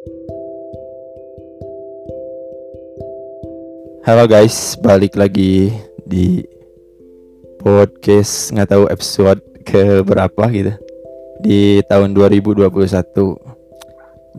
[0.00, 0.16] Halo
[4.24, 5.76] guys, balik lagi
[6.08, 6.40] di
[7.60, 10.72] podcast nggak tahu episode ke berapa gitu.
[11.44, 12.64] Di tahun 2021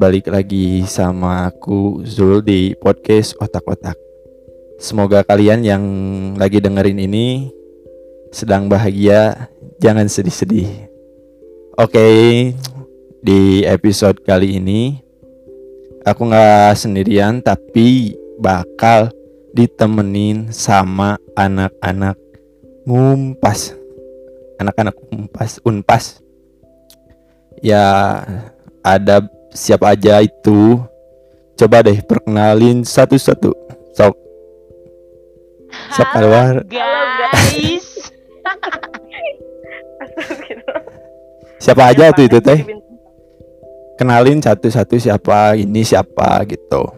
[0.02, 4.02] balik lagi sama aku Zul di podcast otak-otak.
[4.82, 5.86] Semoga kalian yang
[6.42, 7.54] lagi dengerin ini
[8.34, 9.46] sedang bahagia
[9.78, 10.90] jangan sedih-sedih.
[11.78, 12.10] Oke
[13.22, 15.11] di episode kali ini
[16.08, 19.10] aku nggak sendirian tapi bakal
[19.52, 22.16] ditemenin sama anak-anak
[22.88, 23.76] ngumpas
[24.62, 26.22] anak-anak ngumpas unpas.
[27.66, 28.22] Ya
[28.86, 30.78] ada siapa aja itu?
[31.58, 33.58] Coba deh perkenalin satu-satu.
[33.98, 34.14] Sok.
[35.98, 36.62] Sok keluar.
[36.70, 37.90] Guys.
[41.62, 42.66] siapa aja tuh itu teh
[44.02, 46.90] kenalin satu-satu siapa ini siapa gitu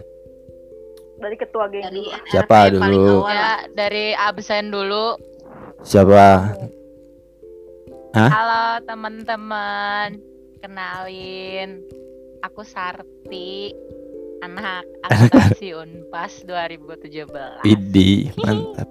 [1.20, 2.32] dari ketua geng dari dulu.
[2.32, 3.28] Siapa dulu?
[3.28, 5.20] ya dari absen dulu.
[5.84, 6.56] siapa
[8.14, 8.30] Hah?
[8.30, 10.22] Halo teman-teman,
[10.62, 11.82] kenalin
[12.46, 13.74] aku Sarti,
[14.46, 17.68] anak akuntansi Unpas 2017.
[17.68, 18.88] Idi mantap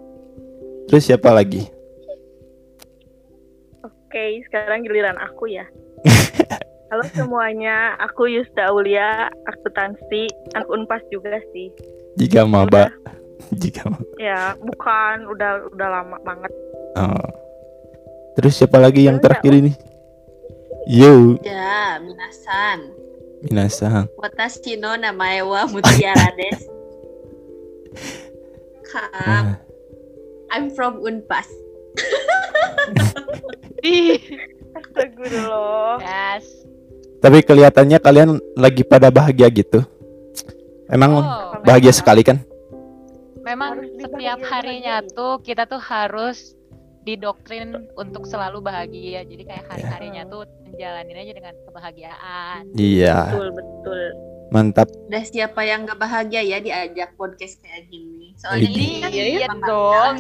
[0.91, 1.65] terus siapa lagi
[3.81, 5.65] Oke, sekarang giliran aku ya.
[6.93, 11.73] Halo semuanya, aku Yusta Aulia, akuntansi, anak Unpas juga sih.
[12.21, 12.93] jika maba
[13.65, 14.05] jika maba.
[14.21, 16.53] Ya, bukan, udah udah lama banget.
[16.93, 17.29] Oh.
[18.37, 19.73] Terus siapa lagi yang terakhir ini?
[20.85, 22.93] Yo, Ya, minasan.
[23.41, 24.07] minasang.
[24.21, 26.69] Watashi no namae wa Mutiara desu.
[28.93, 29.45] Ah, Kam,
[30.53, 31.49] I'm from Unpas.
[33.81, 34.21] Ih,
[34.77, 35.97] Astagfirullah.
[36.05, 36.62] yes.
[37.23, 39.87] Tapi kelihatannya kalian lagi pada bahagia gitu.
[40.91, 42.39] Emang Oh, bahagia memang- sekali kan?
[43.43, 46.55] Memang setiap harinya tuh kita tuh harus
[47.03, 49.23] didoktrin untuk selalu bahagia.
[49.23, 52.63] Jadi kayak hari-harinya tuh menjalanin aja dengan kebahagiaan.
[52.75, 54.03] Iya, Betul, betul.
[54.51, 54.87] mantap.
[55.09, 58.35] Udah siapa yang gak bahagia ya diajak podcast kayak gini.
[58.37, 58.75] Soalnya Idi.
[58.79, 60.15] ini kan Iya emang dong.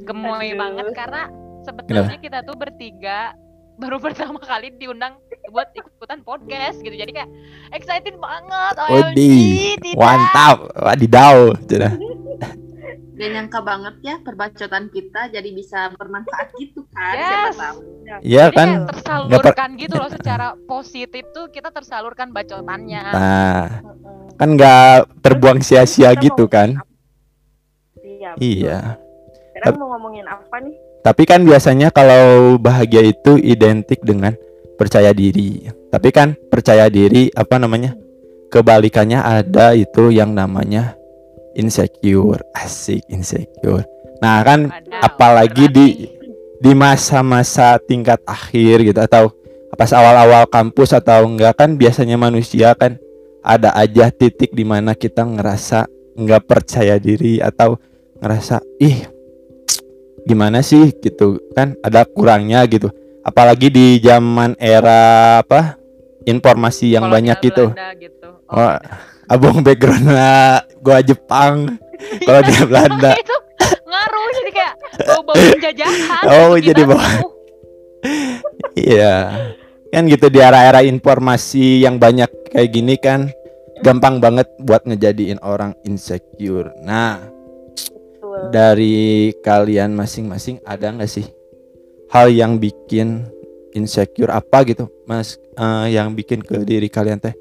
[0.00, 1.22] Gemoy banget karena
[1.62, 3.34] sebetulnya kita tuh bertiga
[3.80, 5.16] baru pertama kali diundang
[5.48, 6.92] buat ikutan podcast gitu.
[6.92, 7.30] Jadi kayak
[7.72, 8.74] excited banget.
[8.76, 9.34] OMG, Odi,
[9.80, 9.98] tidak.
[9.98, 10.58] mantap.
[10.76, 11.56] Wadidaw.
[11.64, 11.92] Sudah.
[13.20, 17.14] Gak nyangka banget ya perbacotan kita jadi bisa bermanfaat gitu kan.
[17.16, 17.28] Yes.
[17.28, 17.78] Siapa tahu.
[18.24, 18.68] Iya kan?
[18.88, 23.04] tersalurkan gitu loh secara positif tuh kita tersalurkan bacotannya.
[23.12, 23.84] Nah,
[24.40, 26.80] kan nggak terbuang sia-sia gitu kan?
[28.00, 28.40] Iya.
[28.40, 28.78] Iya.
[29.52, 30.89] Sekarang mau ngomongin apa nih?
[31.00, 34.36] Tapi kan biasanya kalau bahagia itu identik dengan
[34.76, 35.64] percaya diri.
[35.88, 37.96] Tapi kan percaya diri apa namanya?
[38.52, 40.96] Kebalikannya ada itu yang namanya
[41.56, 42.44] insecure.
[42.52, 43.86] Asik insecure.
[44.20, 45.98] Nah, kan Wadaw, apalagi di-
[46.60, 49.32] di masa-masa tingkat akhir gitu atau
[49.80, 53.00] pas awal-awal kampus atau enggak kan biasanya manusia kan
[53.40, 55.88] ada aja titik di mana kita ngerasa
[56.20, 57.80] nggak percaya diri atau
[58.20, 59.08] ngerasa ih
[60.28, 62.92] gimana sih gitu kan ada kurangnya gitu
[63.24, 65.76] apalagi di zaman era apa
[66.24, 68.28] informasi yang Kolonial banyak gitu Belanda gitu.
[68.48, 68.76] oh
[69.30, 71.80] abang backgroundnya gua Jepang
[72.26, 73.36] kalau dia Belanda itu
[73.90, 74.74] ngaruh jadi kayak
[75.06, 76.22] bau-bau penjajahan.
[76.30, 77.30] Oh, gitu jadi bau- tuh.
[78.78, 79.16] Iya.
[79.90, 83.34] Kan gitu di era-era informasi yang banyak kayak gini kan
[83.82, 86.70] gampang banget buat ngejadiin orang insecure.
[86.86, 87.39] Nah.
[88.48, 88.96] Dari
[89.38, 91.28] kalian masing-masing ada nggak sih
[92.08, 93.28] hal yang bikin
[93.70, 95.36] insecure apa gitu, Mas?
[95.54, 97.36] eh, yang bikin ke diri kalian teh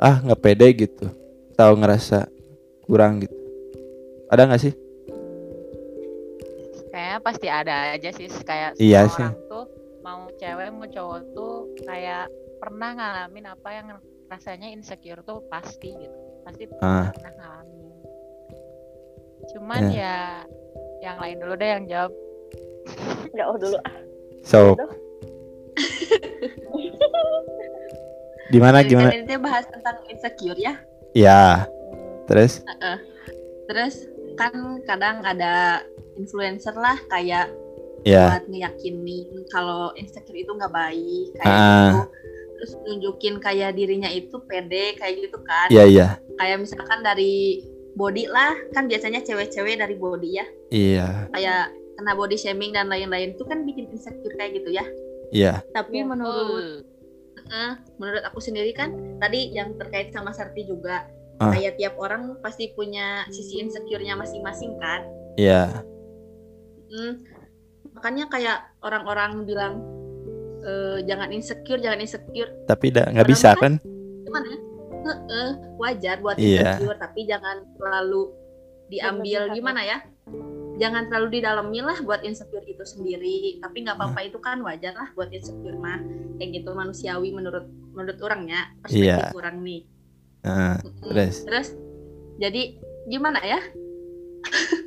[0.00, 1.06] ah nggak pede gitu,
[1.54, 2.26] tahu ngerasa
[2.82, 3.36] kurang gitu.
[4.26, 4.74] Ada nggak sih?
[6.88, 9.22] Kayaknya pasti ada aja sih kayak Iya semua sih.
[9.22, 9.64] orang tuh
[10.02, 11.54] mau cewek mau cowok tuh
[11.86, 12.24] kayak
[12.58, 13.86] pernah ngalamin apa yang
[14.26, 16.16] rasanya insecure tuh pasti gitu.
[16.42, 17.14] Pasti Ah.
[17.14, 17.61] pernah ngalamin.
[19.50, 20.44] Cuman ya
[21.00, 22.12] yang lain dulu deh yang jawab.
[23.32, 23.76] Enggak oh dulu.
[23.82, 23.96] ah.
[24.42, 24.74] So,
[28.52, 29.08] gimana Jadi gimana?
[29.10, 30.74] kan ini bahas tentang insecure ya.
[31.12, 31.66] Ya,
[32.26, 32.96] terus Heeh.
[33.66, 33.94] Terus
[34.34, 34.52] kan
[34.82, 35.84] kadang ada
[36.16, 37.52] influencer lah kayak
[38.02, 38.34] ya.
[38.34, 41.88] buat ngeyakinin kalau insecure itu nggak baik kayak Ah.
[41.88, 42.00] gitu.
[42.52, 45.66] Terus nunjukin kayak dirinya itu pede kayak gitu kan.
[45.68, 46.06] Iya iya
[46.36, 47.62] Kayak misalkan dari
[47.94, 50.46] body lah, kan biasanya cewek-cewek dari body ya.
[50.68, 54.84] iya Kayak kena body shaming dan lain-lain itu kan bikin insecure kayak gitu ya.
[55.28, 56.06] iya Tapi Iya.
[56.06, 56.88] menurut
[57.44, 61.04] eh, menurut aku sendiri kan tadi yang terkait sama Sarti juga
[61.36, 61.50] Ah.
[61.50, 65.04] kayak tiap orang pasti punya sisi insecure-nya masing-masing kan
[65.34, 65.84] Iya.
[66.86, 67.24] Hmm,
[67.92, 69.74] makanya kayak orang-orang bilang
[70.60, 73.90] eh, jangan insecure jangan insecure Tapi da- nggak bisa kan- kan?
[74.22, 74.48] gimana
[75.02, 76.78] Heeh, wajar buat Iya.
[76.78, 78.30] insecure tapi jangan terlalu
[78.86, 79.98] diambil gimana ya
[80.74, 85.08] jangan terlalu didalami lah buat insecure itu sendiri tapi nggak apa-apa itu kan wajar lah
[85.12, 86.00] buat insecure mah
[86.36, 89.32] kayak gitu manusiawi menurut menurut orangnya perspektif Iya.
[89.32, 89.82] orang nih
[90.42, 90.74] Mm-mm.
[91.04, 91.68] terus terus
[92.36, 92.62] jadi
[93.06, 93.60] gimana ya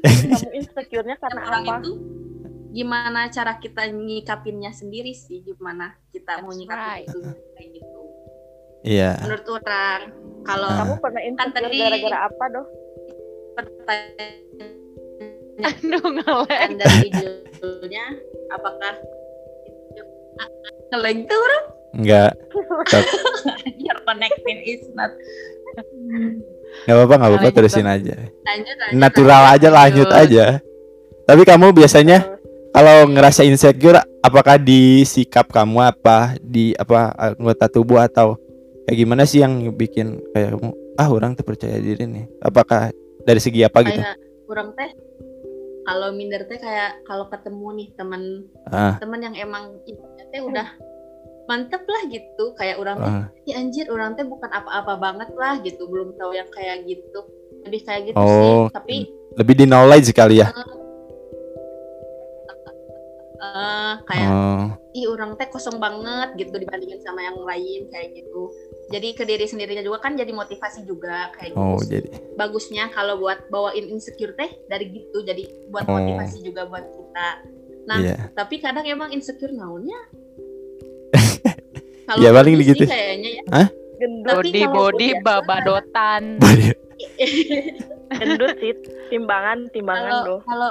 [0.06, 1.76] Kamu insecure-nya karena orang apa?
[1.80, 1.92] itu
[2.72, 7.08] gimana cara kita nyikapinnya sendiri sih gimana kita mau That's nyikapin right.
[7.08, 7.20] itu
[7.56, 8.00] kayak gitu
[8.86, 9.18] Iya.
[9.20, 10.02] menurut orang
[10.44, 10.78] kalau Ah.
[10.80, 12.66] Kamu pernah insecure tadi- gara-gara apa, Doh?
[13.52, 14.30] pertanyaan
[15.58, 16.70] Aduh ngelek.
[16.78, 18.06] dari judulnya
[18.52, 18.94] apakah
[20.88, 21.64] ngelag tuh orang
[21.96, 22.32] Enggak.
[23.80, 25.10] biar connecting is not
[26.78, 28.16] Nggak apa-apa, nggak apa-apa terusin aja.
[28.44, 30.22] lanjut lanjut Natural aja lanjut Lanjut.
[30.30, 30.46] aja.
[31.26, 32.18] Tapi kamu biasanya
[32.70, 38.36] kalau ngerasa insecure apakah di sikap kamu apa di apa anggota tubuh atau
[38.86, 42.26] kayak gimana sih yang bikin kayak kamu ah orang tuh percaya diri nih.
[42.42, 42.94] Apakah
[43.26, 44.00] dari segi apa gitu?
[44.00, 44.90] Kayak kurang teh
[45.86, 48.22] kalau minder teh kayak kalau ketemu nih teman
[48.70, 49.82] ah, teman yang emang
[50.32, 50.68] teh udah
[51.50, 52.54] mantep lah gitu.
[52.56, 53.26] Kayak orang teh ah.
[53.50, 55.90] ya anjir orang teh bukan apa-apa banget lah gitu.
[55.90, 57.26] Belum tahu yang kayak gitu
[57.66, 58.96] lebih kayak gitu Oh, sih tapi
[59.36, 60.54] lebih di knowledge kali ya?
[63.46, 64.66] Eh kayak oh.
[64.96, 68.48] Ih orang teh kosong banget gitu dibandingin sama yang lain kayak gitu
[68.88, 73.18] jadi ke diri sendirinya juga kan jadi motivasi juga kayak gitu oh jadi bagusnya kalau
[73.18, 75.96] buat bawain insecure teh dari gitu jadi buat Oh.
[75.96, 77.30] motivasi juga buat kita
[77.86, 79.98] nah iya tapi kadang emang insecure naonnya
[82.08, 82.84] kalau Ya, paling sih gitu.
[82.86, 83.66] kayaknya ya
[83.96, 86.24] Gendut, Tapi Body kalau body biasa- babadotan.
[88.20, 88.74] gendut sih.
[89.08, 90.40] Timbangan, timbangan, kalau Doh.
[90.44, 90.70] kalau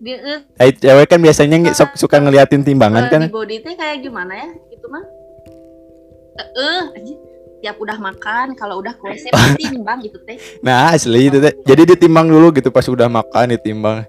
[0.00, 4.00] eh, Eh, cewek kan biasanya nge- sok suka ngeliatin timbangan kan di body teh kayak
[4.00, 5.04] gimana ya gitu mah
[6.38, 7.16] eh anjir,
[7.58, 10.38] tiap udah makan kalau udah ke WC pasti nimbang gitu teh.
[10.62, 11.54] Nah asli itu teh.
[11.66, 14.06] Jadi ditimbang dulu gitu pas udah makan ditimbang.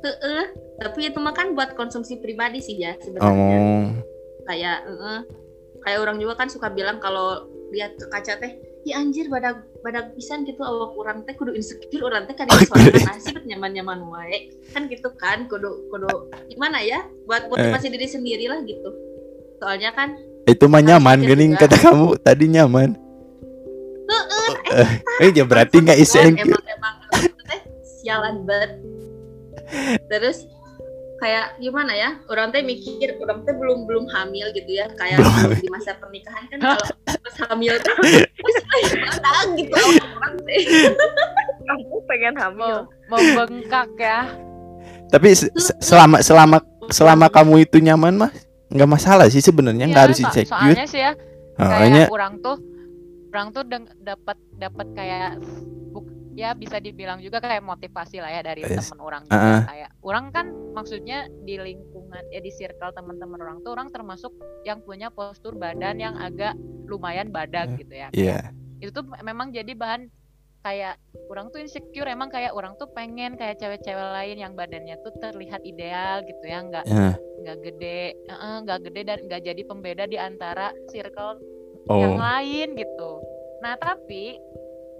[0.00, 0.44] Heeh.
[0.80, 3.28] tapi itu mah kan buat konsumsi pribadi sih ya sebenarnya.
[3.60, 3.84] Oh.
[4.48, 5.20] Kayak heeh.
[5.80, 8.52] kayak orang juga kan suka bilang kalau lihat ke kaca teh
[8.84, 13.12] ya anjir badak badak pisan gitu awak orang teh kudu insecure orang teh kadang suara
[13.12, 14.56] nasib nyaman nyaman wae.
[14.72, 18.88] Kan gitu kan kudu kudu gimana ya buat motivasi diri sendiri lah gitu.
[19.60, 20.16] Soalnya kan
[20.50, 21.62] itu mah nyaman Harus gening juga.
[21.66, 22.06] kata kamu.
[22.18, 22.90] Tadi nyaman.
[25.20, 26.94] Eh ya berarti nggak insecure emang emang
[27.44, 28.70] teh sialan banget.
[30.06, 30.46] Terus
[31.18, 32.10] kayak gimana ya?
[32.26, 34.86] Orang teh mikir orang teh belum belum hamil gitu ya.
[34.94, 38.56] Kayak Belum di masa pernikahan kan kalau pas hamil tuh terus
[38.94, 39.74] kadang gitu
[40.16, 40.62] orang teh.
[41.60, 42.86] Kamu pengen hamil.
[43.10, 44.26] Mau mau bengkak ya.
[45.10, 48.30] tapi se- se- selama selama selama kamu itu nyaman mah
[48.70, 51.12] nggak masalah sih sebenarnya nggak Iya, harus so- insecure soalnya sih ya
[51.52, 52.56] Soalnya kayak orang tuh
[53.28, 53.62] orang tuh
[54.00, 55.30] dapat dapat kayak
[55.88, 58.88] buk- ya bisa dibilang juga kayak motivasi lah ya dari Yes.
[58.88, 59.62] teman orang juga Ah-ah.
[59.66, 64.32] kayak orang kan maksudnya di lingkungan ya di circle teman-teman orang tuh orang termasuk
[64.62, 66.54] yang punya postur badan yang agak
[66.86, 68.38] lumayan badak gitu ya iya
[68.78, 70.08] itu tuh memang jadi bahan
[70.60, 70.96] kayak
[71.26, 75.60] orang tuh insecure emang kayak orang tuh pengen kayak cewek-cewek lain yang badannya tuh terlihat
[75.62, 77.16] ideal gitu ya nggak Ya.
[77.40, 81.40] Nggak gede nggak gede dan nggak jadi pembeda di antara circle
[81.88, 83.12] yang oh lain gitu.
[83.64, 84.36] Nah tapi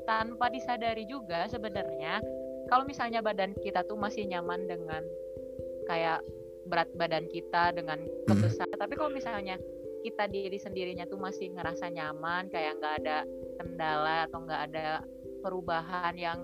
[0.08, 2.18] tanpa disadari juga sebenarnya
[2.72, 5.02] kalau misalnya badan kita tuh masih nyaman dengan
[5.86, 6.22] kayak
[6.70, 7.98] berat badan kita dengan
[8.30, 9.58] kebesaran, tapi kalau misalnya
[10.00, 13.16] kita diri sendirinya tuh masih ngerasa nyaman kayak nggak ada
[13.58, 15.04] kendala atau nggak ada
[15.44, 16.40] perubahan yang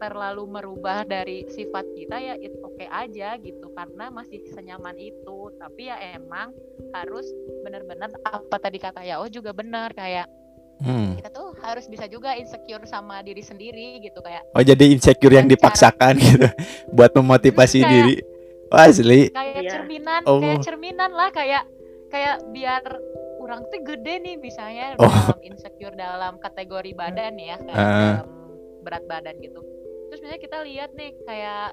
[0.00, 5.86] terlalu merubah dari sifat kita ya itu oke aja gitu karena masih senyaman itu tapi
[5.86, 6.56] ya emang
[6.90, 7.28] harus
[7.60, 10.26] benar-benar apa tadi kata Yao juga benar kayak
[10.80, 11.12] Hmm.
[11.12, 15.44] kita tuh harus bisa juga insecure sama diri sendiri gitu kayak oh jadi insecure yang
[15.44, 16.48] Dengan cara- dipaksakan gitu
[16.90, 18.14] buat memotivasi Kayak- diri
[18.66, 19.70] Wah, asli kayak Iya.
[19.70, 20.40] cerminan Oh.
[20.40, 21.68] kayak cerminan lah kayak
[22.08, 22.80] kayak biar
[23.38, 25.04] orang tuh gede nih misalnya Oh.
[25.04, 28.00] dalam insecure dalam kategori badan ya kayak Ah.
[28.16, 28.28] dalam
[28.80, 29.60] berat badan gitu
[30.10, 31.70] terus misalnya kita lihat nih kayak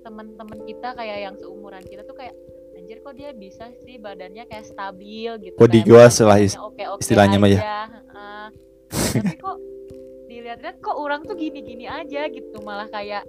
[0.00, 2.32] teman-teman kita kayak yang seumuran kita tuh kayak
[2.72, 6.56] anjir kok dia bisa sih badannya kayak stabil gitu Body kayak goals lah badannya is-
[6.56, 7.60] oke-oke istilahnya mah ya.
[7.86, 8.44] heeh.
[9.12, 9.56] tapi kok
[10.26, 13.28] dilihat-lihat kok orang tuh gini-gini aja gitu malah kayak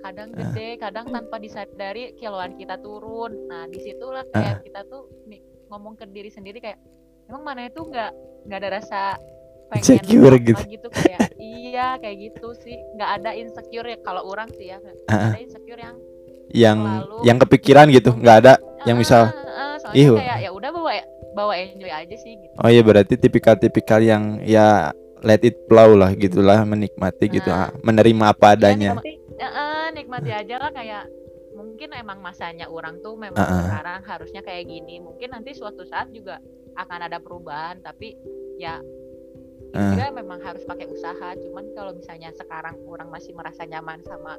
[0.00, 0.36] kadang Ah.
[0.52, 5.08] gede kadang tanpa disadari kiloan kita turun nah di situlah kayak kita tuh
[5.68, 6.76] ngomong ke diri sendiri kayak
[7.28, 8.10] emang mana itu nggak
[8.44, 9.00] nggak ada rasa
[9.70, 10.62] pengen Insecure apa gitu.
[10.68, 14.96] gitu kayak iya kayak gitu sih nggak ada insecure ya kalau orang sih ya nggak
[15.06, 15.96] Ah, ada insecure yang
[16.50, 16.78] yang
[17.22, 19.30] yang kepikiran gitu nggak ada yang misal
[19.78, 20.14] soalnya Ihu.
[20.18, 20.92] kayak ya udah bawa
[21.30, 24.90] bawa enjoy aja sih gitu oh iya berarti tipikal-tipikal yang ya
[25.22, 27.66] let it flow lah gitulah menikmati gitu Nah.
[27.66, 31.08] ah, menerima apa adanya Tapi Ya, eh, nikmati aja lah kayak
[31.56, 33.62] mungkin emang masanya orang tuh memang Ah, ah.
[33.64, 36.36] sekarang harusnya kayak gini mungkin nanti suatu saat juga
[36.74, 38.12] akan ada perubahan tapi
[38.56, 38.76] ya
[39.70, 39.94] Ah.
[39.94, 44.34] juga memang harus pakai usaha cuman kalau misalnya sekarang orang masih merasa nyaman sama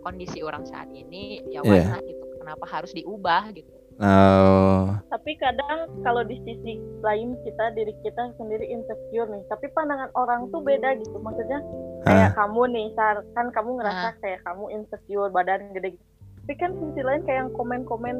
[0.00, 1.90] kondisi orang saat ini ya why Iya.
[1.90, 2.24] not gitu.
[2.38, 3.74] Kenapa harus diubah gitu?
[3.96, 4.92] Oh.
[5.08, 9.42] Tapi kadang kalau di sisi lain kita diri kita sendiri insecure nih.
[9.48, 11.16] Tapi pandangan orang tuh beda gitu.
[11.18, 11.58] Maksudnya
[12.04, 15.98] kayak kamu nih Sar, kan kamu ngerasa kayak kamu insecure badan gede.
[16.44, 18.16] Tapi kan sisi lain kayak yang komen-komen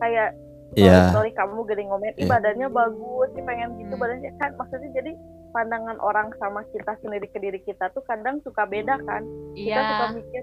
[0.00, 0.34] kayak
[0.74, 1.12] iya.
[1.14, 2.12] Story kamu gede ngomen.
[2.16, 2.30] Ih Iya.
[2.34, 3.94] badannya bagus sih pengen gitu.
[3.94, 5.12] Badannya kan maksudnya jadi
[5.50, 10.04] pandangan orang sama kita sendiri ke diri kita tuh kadang suka beda kan kita suka
[10.06, 10.42] iya mikir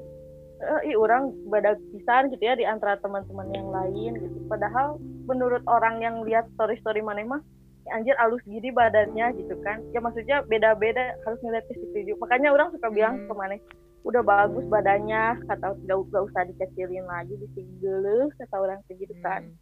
[0.55, 4.95] eh ih orang badak pisan gitu ya di antara teman-teman yang lain gitu padahal
[5.25, 7.41] menurut orang yang lihat story story mana mah
[7.83, 12.49] "Ya anjir alus gini badannya gitu kan ya maksudnya beda-beda harus ngeliat situ juga makanya
[12.49, 13.27] orang suka bilang Hmm.
[13.27, 13.55] ke mana
[14.01, 19.43] udah bagus badannya kata gak, gak usah dikecilin lagi disinggele kata orang kayak gitu kan
[19.43, 19.61] Hmm.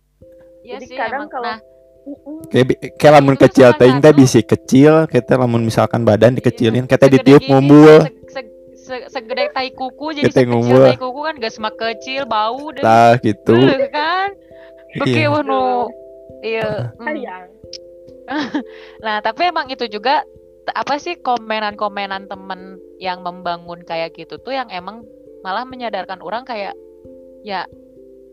[0.64, 1.32] Iya Jadi sih kadang emang.
[1.34, 1.73] kalau- nah.
[2.52, 2.66] Kayak
[3.00, 4.20] kayak lamun Itu kecil teh teh satu.
[4.20, 7.42] bisa kecil kita lamun misalkan badan dikecilin kita ditiup
[8.84, 10.84] se- segede tai kuku jadi Kita sekecil ngumpul.
[10.84, 13.56] tai kuku kan gak semak kecil bau deh lah gitu
[13.90, 14.36] kan
[14.94, 15.26] Oke, Iya.
[16.44, 16.70] Iya.
[16.94, 17.06] mm.
[17.08, 17.48] sayang
[19.06, 20.24] Nah, tapi emang itu juga
[20.70, 25.04] apa sih komenan-komenan temen yang membangun kayak gitu tuh yang emang
[25.44, 26.72] malah menyadarkan orang kayak
[27.44, 27.68] ya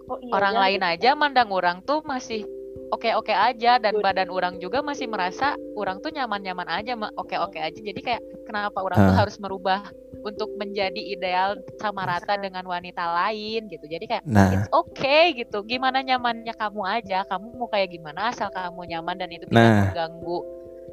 [0.07, 0.61] oh, iya, orang ya.
[0.62, 2.47] lain aja mandang orang tuh masih
[2.91, 4.03] oke-oke aja dan Good.
[4.03, 7.75] badan orang juga masih merasa orang tuh nyaman-nyaman aja ma- oke-oke aja.
[7.77, 9.21] Jadi kayak kenapa orang tuh Ah.
[9.23, 9.81] harus merubah
[10.21, 13.87] untuk menjadi ideal sama rata dengan wanita lain gitu.
[13.87, 15.62] Jadi kayak nah it's okay gitu.
[15.62, 17.25] Gimana nyamannya kamu aja.
[17.25, 19.81] Kamu mau kayak gimana asal kamu nyaman dan itu tidak Nah.
[19.89, 20.39] mengganggu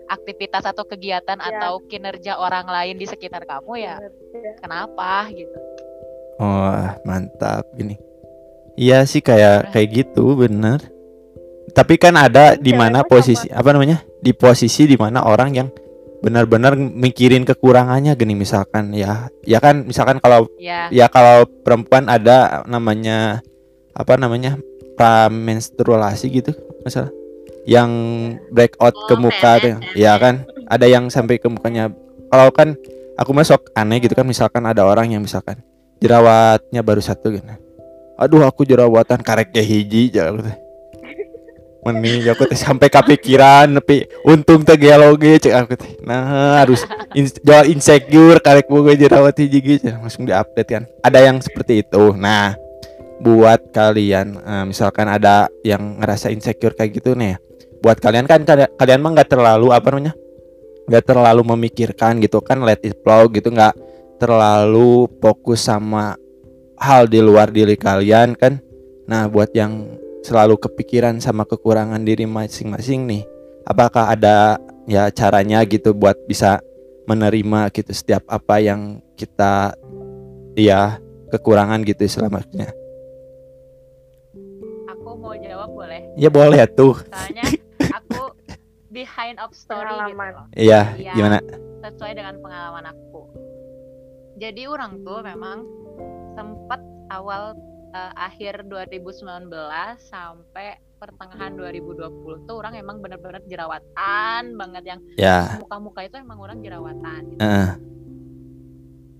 [0.07, 1.46] aktivitas atau kegiatan Ya.
[1.51, 3.96] atau kinerja orang lain di sekitar kamu ya.
[4.31, 4.51] Ya.
[4.57, 5.57] Kenapa gitu.
[6.38, 7.98] oh mantap ini
[8.77, 10.77] iya sih kayak kayak gitu bener
[11.77, 13.69] tapi kan ada di mana posisi apa?
[13.69, 14.01] namanya?
[14.17, 15.69] Di posisi di mana orang yang
[16.17, 19.29] benar-benar mikirin kekurangannya gini misalkan ya.
[19.46, 20.89] Ya kan misalkan kalau Ya.
[20.89, 23.46] ya kalau perempuan ada namanya
[23.93, 24.57] apa namanya
[24.98, 27.13] pramenstruasi gitu masalah
[27.69, 27.89] yang
[28.50, 29.93] breakout Oh, ke muka tuh PMS.
[29.93, 31.93] ya kan ada yang sampai ke mukanya.
[32.27, 32.74] Kalau kan
[33.13, 35.62] aku masuk aneh gitu kan misalkan ada orang yang misalkan
[36.01, 37.46] jerawatnya baru satu gitu.
[38.17, 40.57] Aduh aku jerawatan karek kayak hiji jangan
[41.88, 45.91] meni aku teh sampai kepikiran tapi untung teh geologi cek aku teh.
[46.03, 46.84] Nah harus
[47.15, 50.84] in, jual insecure karek boga jerawat hiji gitu langsung diupdate kan.
[51.01, 52.12] Ada yang seperti itu.
[52.20, 52.60] Nah
[53.24, 57.39] buat kalian eh, misalkan ada yang ngerasa insecure kayak gitu nih
[57.82, 58.46] buat kalian kan
[58.77, 60.13] kalian mah nggak terlalu apa namanya
[60.88, 63.74] nggak terlalu memikirkan gitu kan let it flow gitu nggak
[64.17, 66.17] terlalu fokus sama
[66.77, 68.62] hal di luar diri kalian kan.
[69.10, 73.24] Nah buat yang selalu kepikiran sama kekurangan diri masing-masing nih
[73.63, 76.60] apakah ada ya caranya gitu buat bisa
[77.07, 79.72] menerima gitu setiap apa yang kita
[80.53, 81.00] ya
[81.31, 82.75] kekurangan gitu selamanya
[84.89, 86.01] Aku mau jawab boleh.
[86.15, 87.43] ya boleh tuh Soalnya
[87.79, 88.36] aku
[88.89, 90.29] behind of story gitu Pengalaman.
[90.34, 90.46] loh.
[90.53, 91.13] iya Iya.
[91.13, 91.38] gimana
[91.79, 93.22] sesuai dengan pengalaman aku.
[94.38, 95.63] Jadi orang tuh memang
[96.34, 97.55] sempat awal
[97.97, 99.49] eh, akhir 2019
[99.97, 106.57] sampai pertengahan 2020 tuh orang emang bener-bener jerawatan banget yang ya muka-muka itu emang orang
[106.61, 107.41] jerawatan gitu.
[107.41, 107.69] Heeh.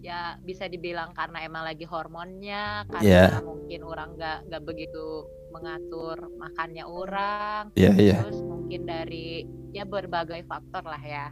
[0.02, 6.86] Ya bisa dibilang karena emang lagi hormonnya, karena mungkin orang nggak nggak begitu mengatur makannya
[6.86, 9.44] orang, iya iya terus mungkin dari
[9.76, 11.28] ya berbagai faktor lah ya.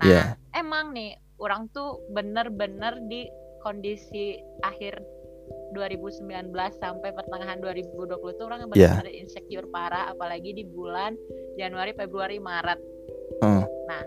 [0.00, 0.22] Nah, Iya.
[0.56, 3.28] emang nih orang tuh bener-bener di
[3.60, 5.00] kondisi akhir
[5.72, 8.98] 2019 sampai pertengahan 2020 tuh orang Iya.
[8.98, 11.14] bener-bener insecure parah apalagi di bulan
[11.54, 12.80] Januari, Februari, Maret.
[13.42, 13.62] Hmm.
[13.86, 14.02] Nah,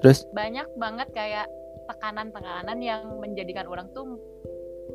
[0.00, 0.24] Terus?
[0.32, 1.46] banyak banget kayak
[1.90, 4.16] tekanan-tekanan yang menjadikan orang tuh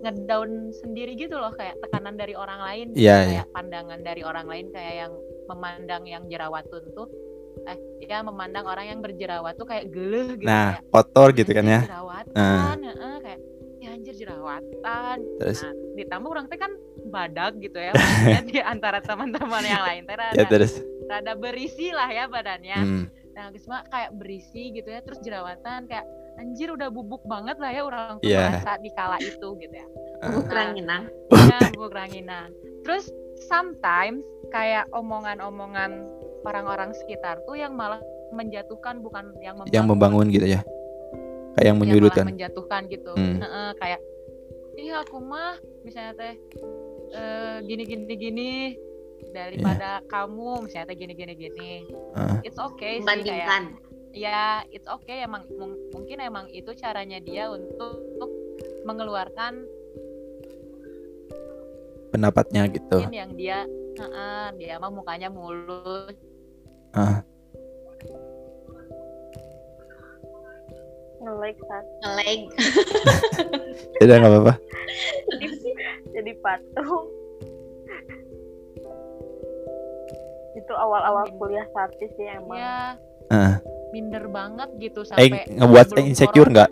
[0.01, 4.67] ngedown sendiri gitu loh kayak tekanan dari orang lain Iya, kayak pandangan dari orang lain
[4.75, 5.13] kayak yang
[5.47, 7.07] memandang yang jerawatun tuh
[7.65, 11.63] eh ya memandang orang yang berjerawat tuh kayak geleh gitu nah kayak, kotor gitu kan
[11.63, 13.39] "Anjir, ya jerawatan heeh, kayak
[13.85, 16.71] ya anjir jerawatan terus nah ditambah orang teh kan
[17.05, 17.93] badak gitu ya
[18.43, 20.73] di antara teman-teman yang lain teh ya terus
[21.05, 23.05] rada berisi lah ya badannya Hmm.
[23.31, 26.03] nah Gisma kayak berisi gitu ya terus jerawatan kayak
[26.35, 28.57] anjir udah bubuk banget lah ya orang tuh Iya.
[28.57, 29.87] merasa di kala itu gitu ya
[30.17, 30.31] Ah.
[30.31, 31.03] Bubuk ranginang.
[31.29, 32.49] ya bubuk ranginan
[32.81, 33.11] terus
[33.45, 36.07] sometimes kayak omongan-omongan
[36.43, 37.99] orang-orang sekitar tuh yang malah
[38.31, 40.61] menjatuhkan bukan yang membangun, yang membangun gitu ya
[41.55, 42.25] kayak yang menyudutkan.
[42.27, 43.11] menjatuhkan gitu.
[43.15, 43.39] Hmm.
[43.41, 43.99] Heeh, kayak
[44.75, 45.55] iya aku mah
[45.87, 46.33] misalnya teh
[47.15, 48.51] eh, gini gini gini
[49.31, 51.71] daripada kamu misalnya teh gini gini gini
[52.11, 52.43] Ah.
[52.43, 53.71] it's okay sih kayak
[54.11, 58.31] ya it's okay emang mung- mungkin emang itu caranya dia untuk, untuk
[58.87, 59.63] mengeluarkan
[62.15, 62.95] pendapatnya gitu.
[63.03, 66.15] Mungkin yang dia heeh, dia mah mukanya mulus.
[66.95, 67.23] Ah.
[71.35, 72.39] Nge-like saat Ngeleg.
[74.03, 74.53] udah nggak apa-apa.
[75.35, 75.69] Jadi,
[76.11, 77.05] jadi patung.
[80.55, 82.55] Itu awal-awal kuliah sartis sih emang.
[82.55, 83.57] Ya Ah.
[83.89, 86.69] minder banget gitu eh sampai ngebuat sebelum insecure nggak?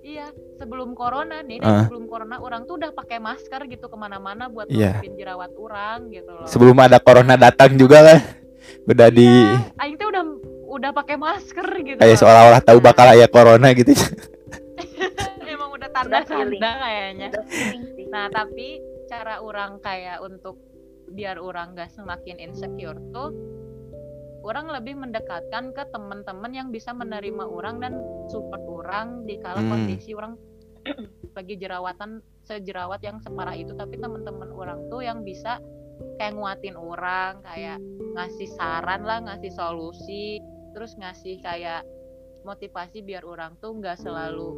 [0.00, 1.82] iya sebelum corona nih Ah.
[1.82, 6.30] sebelum corona orang tuh udah pakai masker gitu ke mana-mana buat nutupin jerawat orang gitu
[6.30, 6.46] loh.
[6.46, 8.18] Sebelum ada corona datang juga kan.
[8.86, 10.22] Udah di Iya, Aing tuh udah
[10.68, 11.98] udah pakai masker gitu.
[11.98, 13.96] Kayak seolah-olah tahu bakal ada corona gitu.
[15.48, 17.28] Emang udah tanda-tanda kayaknya.
[18.12, 20.60] Nah, tapi cara orang kayak untuk
[21.08, 23.32] biar orang gak semakin insecure tuh
[24.44, 27.96] orang lebih mendekatkan ke teman-teman yang bisa menerima orang dan
[28.28, 29.72] support orang di kala Hmm.
[29.72, 30.36] kondisi orang
[31.32, 33.72] lagi jerawatan sejerawat yang separah itu.
[33.72, 35.60] Tapi teman-teman orang tuh yang bisa
[36.16, 37.82] kayak nguatin orang kayak
[38.14, 40.38] ngasih saran lah ngasih solusi
[40.78, 41.82] terus ngasih kayak
[42.46, 44.54] motivasi biar orang tuh nggak selalu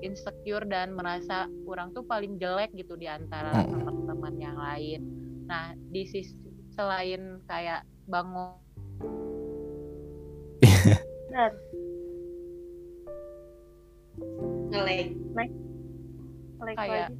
[0.00, 3.84] insecure dan merasa orang tuh paling jelek gitu di antara Hmm.
[3.84, 5.00] teman-teman yang lain.
[5.44, 6.32] Nah, di sisi
[6.72, 8.56] selain kayak bangun
[16.64, 17.12] like Kayak-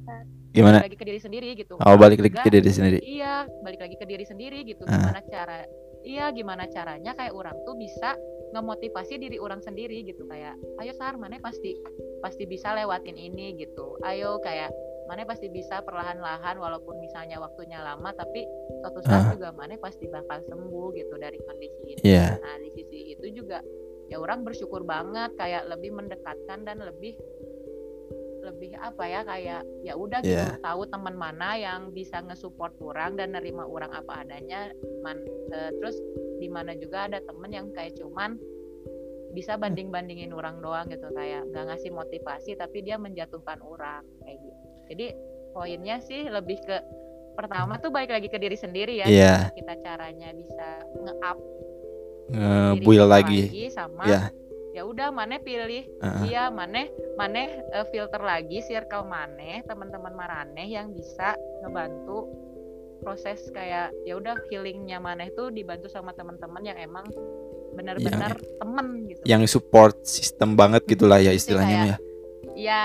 [0.55, 1.77] gimana lagi ke diri sendiri gitu.
[1.77, 4.81] oh balik lagi ke diri sendiri Iya, balik lagi ke diri sendiri gitu.
[4.89, 4.97] Ah.
[5.11, 5.57] Gimana cara
[6.05, 8.13] Iya, gimana caranya kayak orang tuh bisa
[8.53, 11.75] ngemotivasi diri orang sendiri gitu kayak ayo Sar, mana pasti
[12.21, 13.97] pasti bisa lewatin ini gitu.
[14.05, 14.71] Ayo kayak
[15.05, 18.45] mana pasti bisa perlahan-lahan walaupun misalnya waktunya lama tapi
[18.81, 22.01] suatu saat juga mana pasti bakal sembuh gitu dari kondisi ini.
[22.01, 22.41] Iya.
[22.41, 23.61] Nah, di sisi itu juga
[24.09, 27.17] ya orang bersyukur banget kayak lebih mendekatkan dan lebih
[28.45, 30.61] lebih apa ya kayak ya udah gitu Iya.
[30.61, 34.69] tahu teman mana yang bisa ngesupport orang dan nerima orang apa adanya
[35.01, 35.17] man,
[35.49, 35.97] eh, terus
[36.37, 38.37] di mana juga ada temen yang kayak cuman
[39.31, 44.39] bisa banding bandingin orang doang gitu kayak nggak ngasih motivasi tapi dia menjatuhkan orang kayak
[44.39, 45.07] gitu jadi
[45.51, 46.77] poinnya sih lebih ke
[47.33, 51.37] pertama tuh balik lagi ke diri sendiri ya gimana kita caranya bisa nge-up
[52.25, 52.39] diri
[52.79, 53.37] ngebuil kita lagi
[53.69, 54.21] sama Iya.
[54.75, 55.87] Ya udah mana pilih.
[56.03, 56.21] Heeh.
[56.27, 56.83] iya mana
[57.15, 62.27] mana eh, filter lagi circle mana teman-teman marane yang bisa ngebantu
[62.99, 67.07] proses kayak ya udah healingnya mana itu dibantu sama teman-teman yang emang
[67.75, 69.21] benar-benar temen gitu.
[69.23, 72.01] yang support sistem banget gitulah ya istilahnya kayak-
[72.55, 72.83] ya ya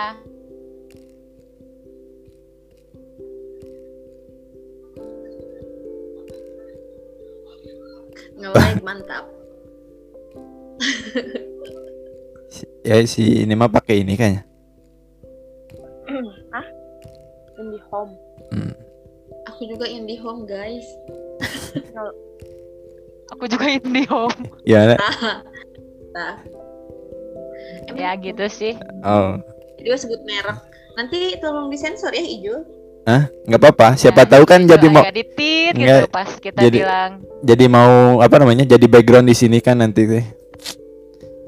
[8.40, 9.24] Ngeleg mantap.
[12.82, 14.42] ya si ini mah pakai ini kayaknya.
[16.50, 16.66] Ah?
[17.60, 18.12] In the home.
[18.50, 18.72] Hmm.
[19.46, 20.86] Aku juga IndiHome guys.
[23.32, 24.34] aku juga indie home.
[24.66, 24.98] Ya
[26.10, 26.34] Nah.
[27.86, 28.74] Emang ya gitu sih.
[29.06, 29.38] Oh.
[29.78, 30.58] Dia sebut merek.
[30.98, 32.60] Nanti tolong disensor ya Ijul.
[33.46, 33.94] nggak apa-apa.
[33.96, 35.02] Siapa Ya, tahu kan juga jadi mau
[35.72, 37.12] gitu pas kita jadi- bilang.
[37.40, 40.24] jadi mau apa namanya jadi background di sini kan nanti teh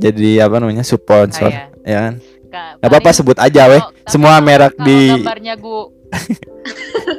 [0.03, 1.63] jadi apa namanya support ah, ya.
[1.83, 5.79] ya kan Nggak- apa-apa sebut aja weh semua merek kalau di gambarnya gu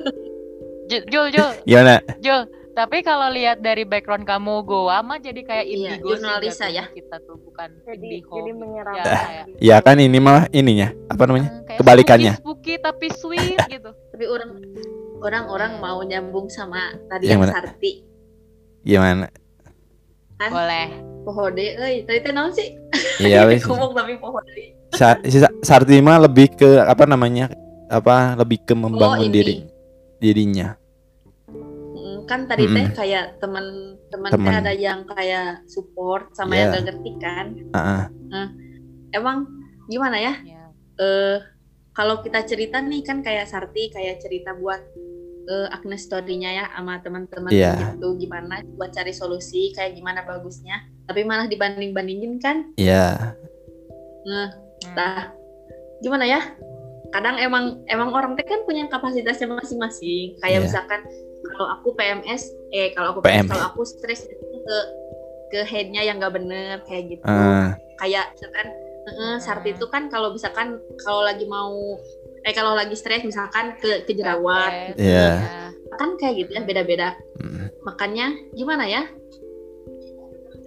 [0.85, 2.41] Ju- Jul Jul gimana Jul
[2.73, 6.65] tapi kalau lihat dari background kamu goa mah jadi kayak Iya, indigo jurnal sih Lisa
[6.65, 6.85] jatuhnya ya.
[6.91, 11.23] kita tuh bukan jadi indigo jadi menyerang Ya, kayak- ya kan ini mah ininya apa
[11.23, 12.33] namanya Eh, kayak kebalikannya.
[12.35, 14.49] spooky, spooky tapi sweet gitu Tapi orang
[15.19, 17.53] orang-orang mau nyambung sama tadi Yang yang, mana?
[17.55, 17.91] Sarti.
[18.83, 19.25] gimana
[20.35, 20.85] Kan boleh
[21.23, 22.03] pohode euy.
[22.03, 22.75] Tadi teh naon sih?
[23.17, 24.51] iya wes Ngomong tapi pohode.
[24.91, 27.49] Sa si Sa- Sarti mah lebih ke apa namanya
[27.87, 29.33] apa lebih ke membangun Oh, ini.
[29.33, 29.55] diri
[30.19, 30.77] dirinya
[31.93, 32.93] Mm, kan tadi teh Mm-mm.
[32.93, 34.53] kayak teman-teman teh Temen.
[34.55, 36.59] ada yang kayak support sama Iya.
[36.59, 37.45] yang gak ngerti kan.
[37.71, 38.05] Ah,
[39.09, 39.45] Emang
[39.85, 40.33] gimana ya?
[40.41, 40.63] ya
[40.95, 41.37] Eh
[41.91, 44.81] kalau kita cerita nih kan kayak Sarti kayak cerita buat
[45.43, 47.95] eh, Agnes story-nya ya sama teman-teman Iya.
[47.99, 53.35] gitu gimana buat cari solusi kayak gimana bagusnya tapi malah dibanding-bandingin kan Iya.
[54.23, 54.47] nah
[54.83, 54.95] Hmm.
[54.99, 55.31] Nah,
[55.99, 56.43] gimana ya?
[57.11, 60.35] Kadang emang emang orang teh kan punya kapasitasnya masing-masing.
[60.43, 60.65] Kayak Iya.
[60.67, 61.01] misalkan
[61.55, 63.47] kalau aku PMS, eh kalau aku PM.
[63.47, 64.77] PMS, kalau aku stres itu ke
[65.53, 67.23] ke headnya yang nggak bener kayak gitu.
[67.23, 68.67] Eh, Kayak misalkan
[69.03, 71.95] eh, Sarti itu kan kalau misalkan kalau lagi mau
[72.43, 75.27] eh kalau lagi stres misalkan ke ke jerawat, Stres, Iya.
[75.39, 75.95] ya.
[75.95, 77.09] kan kayak gitu ya beda-beda.
[77.37, 79.05] mm, Makanya gimana ya?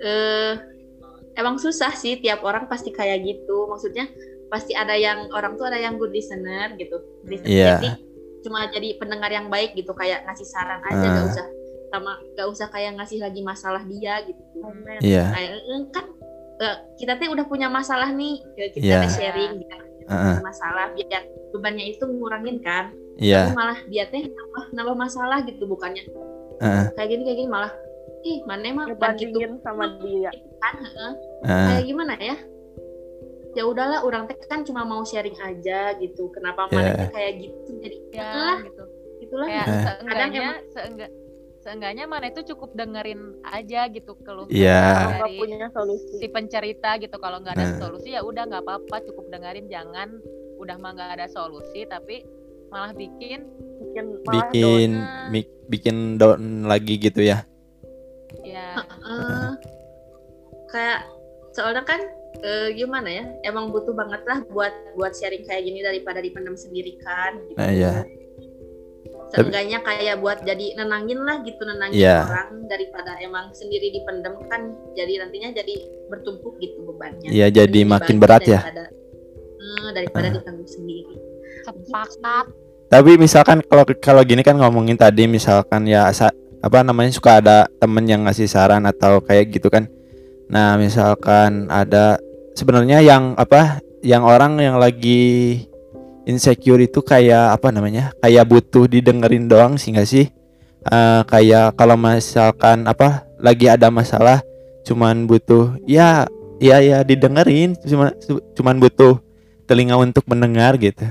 [0.00, 0.52] Eh
[1.36, 3.66] emang susah sih tiap orang pasti kayak gitu.
[3.66, 4.06] Maksudnya
[4.46, 6.96] pasti ada yang orang tuh ada yang good listener gitu.
[7.26, 7.50] Listener.
[7.50, 7.72] Iya.
[7.76, 7.88] Jadi
[8.46, 11.12] cuma jadi pendengar yang baik gitu kayak ngasih saran aja Ah.
[11.12, 11.46] gak usah
[11.90, 14.40] sama gak usah kayak ngasih lagi masalah dia gitu.
[15.02, 15.24] Iya.
[15.34, 16.04] Kayak eh, kan
[16.62, 18.40] eh, kita tuh udah punya masalah nih,
[18.72, 20.36] kita teh sharing biar Heeh.
[20.40, 22.94] masalah biar bebannya itu ngurangin kan.
[23.16, 23.48] Iya.
[23.48, 26.04] Tapi malah dia teh nambah, nambah masalah gitu bukannya
[26.60, 26.84] Heeh.
[26.94, 27.72] kayak gini kayak gini malah
[28.22, 31.12] ih mana emang gitu ngebandingin sama dia kan heeh.
[31.44, 31.66] Heeh.
[31.70, 32.36] kayak gimana ya
[33.56, 36.76] ya udahlah orang teh kan cuma mau sharing aja gitu kenapa Iya.
[36.92, 38.82] mana kayak gitu jadi Ya, lah gitu.
[39.18, 39.80] itulah Kayak Eh.
[39.80, 41.10] seenggaknya seenggak
[41.66, 44.78] seenggaknya mana itu cukup dengerin aja gitu keluh Iya.
[44.78, 47.78] kalau nggak dari punya solusi si pencerita gitu kalau nggak ada Nah.
[47.82, 50.08] solusi ya udah nggak apa-apa cukup dengerin jangan
[50.56, 52.22] udah mah nggak ada solusi tapi
[52.66, 53.50] malah bikin
[53.82, 55.28] bikin malah Bikin down.
[55.28, 57.42] mik- bikin down lagi gitu ya.
[58.40, 59.50] ya Heeh.
[60.68, 61.00] kayak
[61.50, 61.98] soalnya kan
[62.38, 66.94] eh, gimana ya emang butuh banget lah buat buat sharing kayak gini daripada dipendam sendiri
[67.00, 67.56] kan gitu.
[67.56, 67.92] Nah, iya.
[69.26, 72.24] Seenggaknya kayak buat jadi nenangin lah gitu nenangin Iya.
[72.24, 74.62] orang daripada emang sendiri dipendam kan
[74.94, 75.74] jadi nantinya jadi
[76.06, 77.28] bertumpuk gitu bebannya.
[77.28, 78.62] Iya, jadi Lebih makin berat ya.
[78.62, 78.84] daripada,
[79.56, 80.32] eh, daripada Ah.
[80.32, 81.14] ditanggung sendiri.
[81.66, 82.46] sepakat
[82.86, 86.30] Tapi misalkan kalau kalau gini kan ngomongin tadi misalkan ya sa-
[86.62, 89.90] apa namanya suka ada temen yang ngasih saran atau kayak gitu kan.
[90.46, 92.22] Nah, misalkan ada
[92.54, 95.66] sebenarnya yang apa yang orang yang lagi
[96.26, 98.12] insecure itu kayak apa namanya?
[98.20, 100.26] Kayak butuh didengerin doang sih nggak sih?
[100.86, 104.42] Eh, kayak kalau misalkan apa lagi ada masalah
[104.86, 106.30] cuman butuh ya
[106.62, 108.14] ya ya didengerin cuma
[108.54, 109.18] cuman butuh
[109.66, 111.06] telinga untuk mendengar gitu.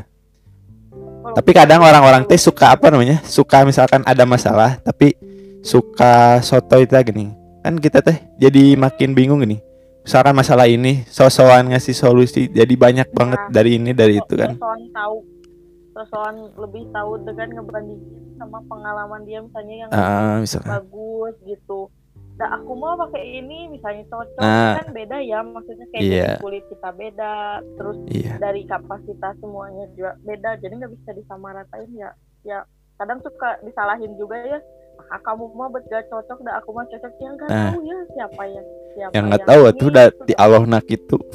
[1.36, 3.20] Tapi kadang orang-orang teh suka apa namanya?
[3.28, 5.12] Suka misalkan ada masalah tapi
[5.60, 7.36] suka soto itu gini.
[7.60, 9.60] Kan kita teh jadi makin bingung gini.
[10.06, 13.50] Misalkan masalah ini sosokan ngasih solusi jadi banyak banget Nah.
[13.52, 14.54] dari ini dari itu kan.
[14.54, 15.16] Sosokan tahu
[15.92, 20.70] sosokan lebih tahu dengan ngebandingin sama pengalaman dia misalnya yang Ah, misalkan.
[20.72, 21.90] bagus gitu
[22.36, 24.76] nah aku mau pakai ini misalnya cocok Nah.
[24.76, 26.28] kan beda ya maksudnya kayak Iya.
[26.28, 27.36] dari kulit kita beda
[27.74, 28.34] terus Iya.
[28.38, 32.12] dari kapasitas semuanya juga beda jadi nggak bisa disamaratain ya
[32.44, 32.60] ya
[32.96, 34.60] kadang suka disalahin juga ya
[35.08, 37.64] ah, kamu mah bet gak cocok dah aku mah cocok yang nggak Nah.
[37.68, 41.18] tahu ya siapa yang siapa Yang nggak tahu tuh udah itu di Allah nak itu.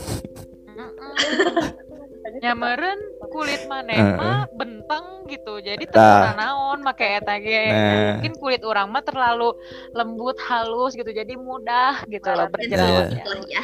[2.41, 4.17] Nyameren kulit maneh Heeh.
[4.17, 8.17] mah benteng gitu jadi terkena naon make eta ge Nah.
[8.17, 9.53] mungkin kulit orang mah terlalu
[9.93, 13.63] lembut halus gitu jadi mudah gitu loh berjerawatnya ya.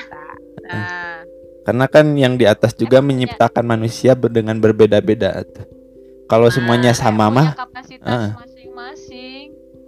[0.62, 1.16] nah
[1.64, 5.42] Karena kan yang di atas juga punya- menciptakan manusia dengan berbeda-beda.
[6.24, 8.30] Kalau semuanya Nah, sama punya mah, kapasitas Heeh.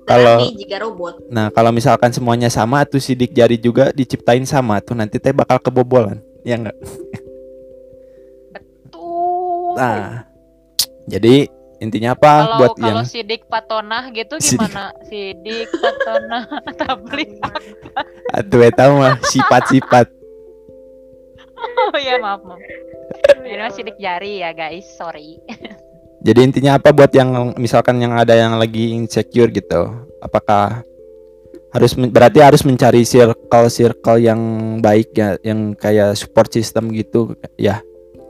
[0.09, 4.97] Kalau- jika robot nah kalau misalkan semuanya sama tuh sidik jari juga diciptain sama tuh
[4.97, 6.18] nanti teh bakal kebobolan.
[6.42, 6.77] Ya enggak?
[8.90, 10.25] tuh Nah,
[11.07, 11.47] jadi
[11.79, 14.59] intinya apa kalau buat kalau yang sidik patonah gitu Sidik.
[14.59, 16.44] gimana sidik patonah
[16.83, 17.31] tablik
[18.35, 20.11] atuh eta mah sifat-sifat.
[21.94, 22.59] oh ya maaf maaf
[23.47, 25.38] ini sidik jari ya guys sorry
[26.19, 29.87] Jadi intinya apa buat yang misalkan yang ada yang lagi insecure gitu.
[30.19, 30.83] Apakah
[31.69, 34.41] harus berarti harus mencari circle circle yang
[34.81, 37.79] baik ya, yang kayak support system gitu ya.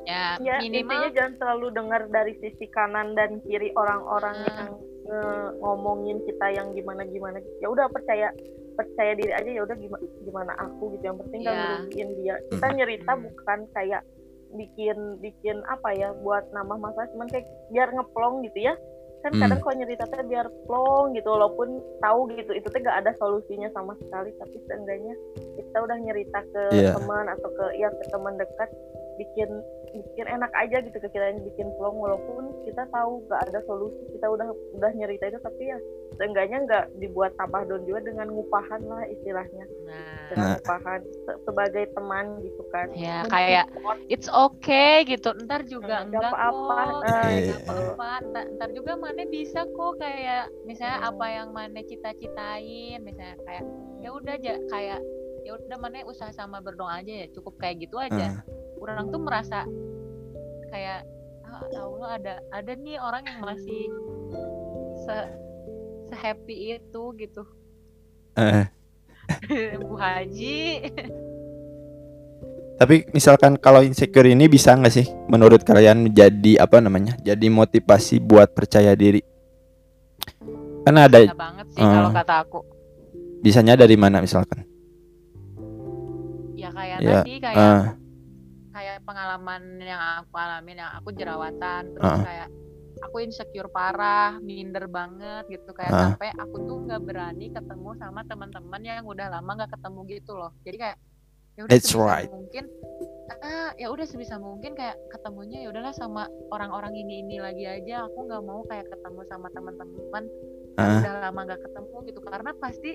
[0.04, 4.48] ya ya minimal intinya jangan selalu dengar dari sisi kanan dan kiri orang-orang Hmm.
[4.48, 4.70] yang
[5.04, 8.32] nge- ngomongin kita yang gimana gimana ya udah percaya
[8.72, 11.60] percaya diri aja ya udah gimana gimana aku gitu yang penting gak Ya.
[11.62, 13.22] merugiin dia kita nyerita Hmm.
[13.22, 14.02] bukan kayak
[14.50, 18.74] bikin bikin apa ya buat nambah masalah cuman kayak biar ngeplong gitu ya
[19.18, 19.42] kan Hmm.
[19.42, 23.66] kadang kalau nyerita teh biar plong gitu walaupun tahu gitu itu teh gak ada solusinya
[23.74, 25.14] sama sekali tapi seenggaknya
[25.58, 26.94] kita udah nyerita ke Iya.
[26.94, 28.70] teman atau ke ya ke teman dekat
[29.18, 29.50] bikin
[29.90, 34.02] bikin enak aja gitu ke kita yang bikin vlog walaupun kita tahu gak ada solusi
[34.10, 35.78] kita udah udah nyerita itu tapi ya
[36.14, 40.52] seenggaknya nggak dibuat tambah down juga dengan ngupahan lah istilahnya Nah, dengan Nah.
[40.56, 43.66] ngupahan se- sebagai teman gitu kan ya kayak
[44.06, 45.32] it's okay gitu.
[45.38, 46.76] Ntar juga Nggak enggak apa-apa.
[46.76, 47.00] kok.
[47.00, 47.54] Nah, Nggak gitu.
[47.64, 48.10] apa-apa.
[48.26, 51.08] Ntar, ntar juga mana bisa kok kayak misalnya Hmm.
[51.10, 53.64] apa yang mana cita-citain, misalnya kayak
[53.98, 55.00] ya udah aja kayak
[55.40, 58.36] ya udah mana usaha sama berdoa aja ya cukup kayak gitu aja.
[58.36, 58.44] Ah,
[58.78, 59.66] Orang tuh merasa
[60.68, 61.02] kayak
[61.68, 63.90] ya Allah ada ada nih orang yang masih
[65.00, 65.16] se
[66.06, 67.42] se happy itu gitu.
[68.36, 68.66] eh.
[69.82, 70.88] Bu Haji.
[72.78, 77.18] Tapi misalkan kalau insecure ini bisa nggak sih menurut kalian menjadi apa namanya?
[77.18, 79.18] Jadi motivasi buat percaya diri.
[80.86, 82.14] Kan ada Bisa banget sih kalau Ah.
[82.14, 82.60] kata aku.
[83.38, 84.62] bisanya dari mana misalkan?
[86.54, 87.82] Ya kayak Ya, tadi kayak kayak
[89.08, 92.20] pengalaman yang aku alamin yang aku jerawatan terus Ah.
[92.20, 92.48] kayak
[92.98, 96.00] aku insecure parah minder banget gitu kayak Ah.
[96.12, 100.52] sampai aku tuh nggak berani ketemu sama teman-teman yang udah lama nggak ketemu gitu loh
[100.62, 100.96] jadi kayak
[101.56, 102.30] ya udah That's sebisa right.
[102.30, 102.64] mungkin
[103.38, 108.06] ah, ya udah sebisa mungkin kayak ketemunya ya udahlah sama orang-orang ini ini lagi aja
[108.06, 110.24] aku nggak mau kayak ketemu sama teman-teman
[110.76, 112.92] ah, udah lama nggak ketemu gitu karena pasti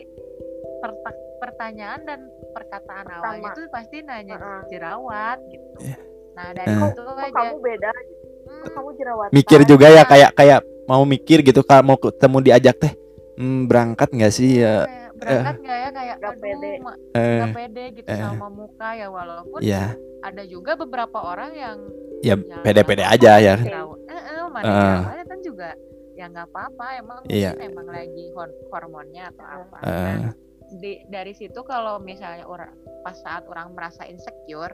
[1.39, 2.19] pertanyaan dan
[2.51, 4.61] perkataan awalnya tuh pasti nanya Heeh.
[4.69, 5.67] jerawat gitu.
[5.81, 5.97] Iya.
[6.33, 6.79] Nah dari Eh.
[6.79, 11.03] situ kok aja kamu beda hmm, kok kamu jerawatan mikir juga ya kayak kayak mau
[11.03, 12.93] mikir gitu kalau mau ketemu diajak teh
[13.35, 14.83] hmm, berangkat nggak sih ya?
[14.83, 16.71] kayak berangkat nggak ya kayak aduh pede.
[16.79, 18.19] ma- Eh, nggak pede gitu eh.
[18.19, 19.83] sama muka ya walaupun ya,
[20.21, 21.77] ada juga beberapa orang yang
[22.19, 23.55] ya pede-pede aja ya.
[23.55, 23.99] jerawat.
[24.03, 24.73] Eh, eh, mana Eh.
[24.73, 25.69] jerawatnya kan juga
[26.13, 27.51] ya nggak apa-apa emang Iya.
[27.51, 29.77] mungkin emang lagi hor- hormonnya atau apa.
[29.81, 30.31] Eh, Nah,
[30.73, 34.73] di, dari situ kalau misalnya orang pas saat orang merasa insecure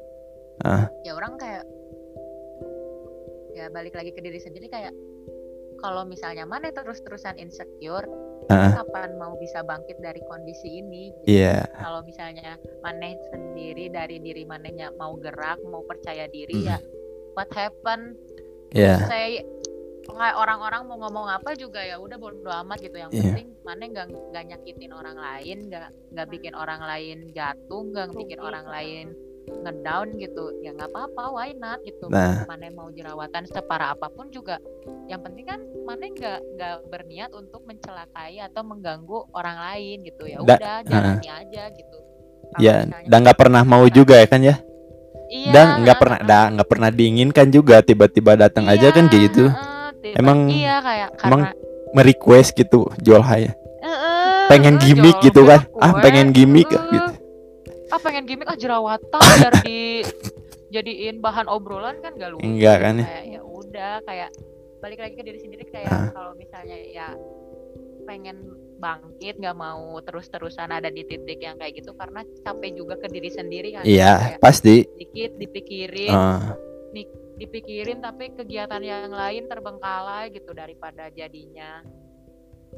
[0.59, 0.91] Ah.
[1.07, 1.63] ya orang kayak
[3.55, 4.91] ya balik lagi ke diri sendiri kayak
[5.79, 8.07] kalau misalnya mana terus-terusan insecure
[8.49, 8.81] Ah.
[8.81, 11.37] kapan mau bisa bangkit dari kondisi ini gitu.
[11.37, 16.65] Iya, kalau misalnya maneh sendiri dari diri manehnya mau gerak mau percaya diri Mm.
[16.65, 16.77] ya
[17.37, 18.17] what happen
[18.73, 19.45] iya, saya
[20.09, 22.97] orang-orang mau ngomong apa juga ya udah bodo amat gitu.
[22.97, 23.23] Yang Iya.
[23.29, 28.39] penting mana nggak nggak nyakitin orang lain nggak nggak bikin orang lain jatuh nggak bikin
[28.39, 29.07] orang lain
[29.49, 32.05] ngedown gitu ya nggak apa-apa why not gitu.
[32.07, 32.45] Nah.
[32.45, 34.61] mana mau jerawatan separah apa pun juga.
[35.09, 40.29] Yang penting kan mana nggak nggak berniat untuk mencelakai atau mengganggu orang lain gitu.
[40.29, 41.97] Ya Da- udah jalani aja gitu.
[42.49, 44.57] Kalau ya, dan nggak pernah mau juga ya kan ya?
[45.29, 49.45] iya, Dan nggak pernah, dah nggak pernah diinginkan juga tiba-tiba datang aja kan kayak gitu.
[49.53, 49.68] heeh,
[49.99, 51.57] tiba- Emang- iya kayak emang karena
[51.89, 53.51] Merequest gitu jual haya.
[53.79, 56.91] Heeh, pengen heeh, gimmick jual gitu kan kue, ah pengen gimmick ah, heeh.
[56.91, 57.11] gitu
[57.89, 60.05] ah pengen gimmick ah jerawatan biar di
[60.75, 63.05] jadiin bahan obrolan kan gak lucu Enggak kan ya?
[63.05, 64.29] kayak ya udah kayak
[64.79, 66.07] balik lagi ke diri sendiri kayak Ah.
[66.11, 67.07] kalau misalnya ya
[68.05, 68.37] pengen
[68.77, 73.27] bangkit nggak mau terus-terusan ada di titik yang kayak gitu karena capek juga ke diri
[73.27, 76.53] sendiri kan iya pasti dikit dipikirin Ah,
[77.39, 81.81] dipikirin tapi kegiatan yang lain terbengkalai gitu daripada jadinya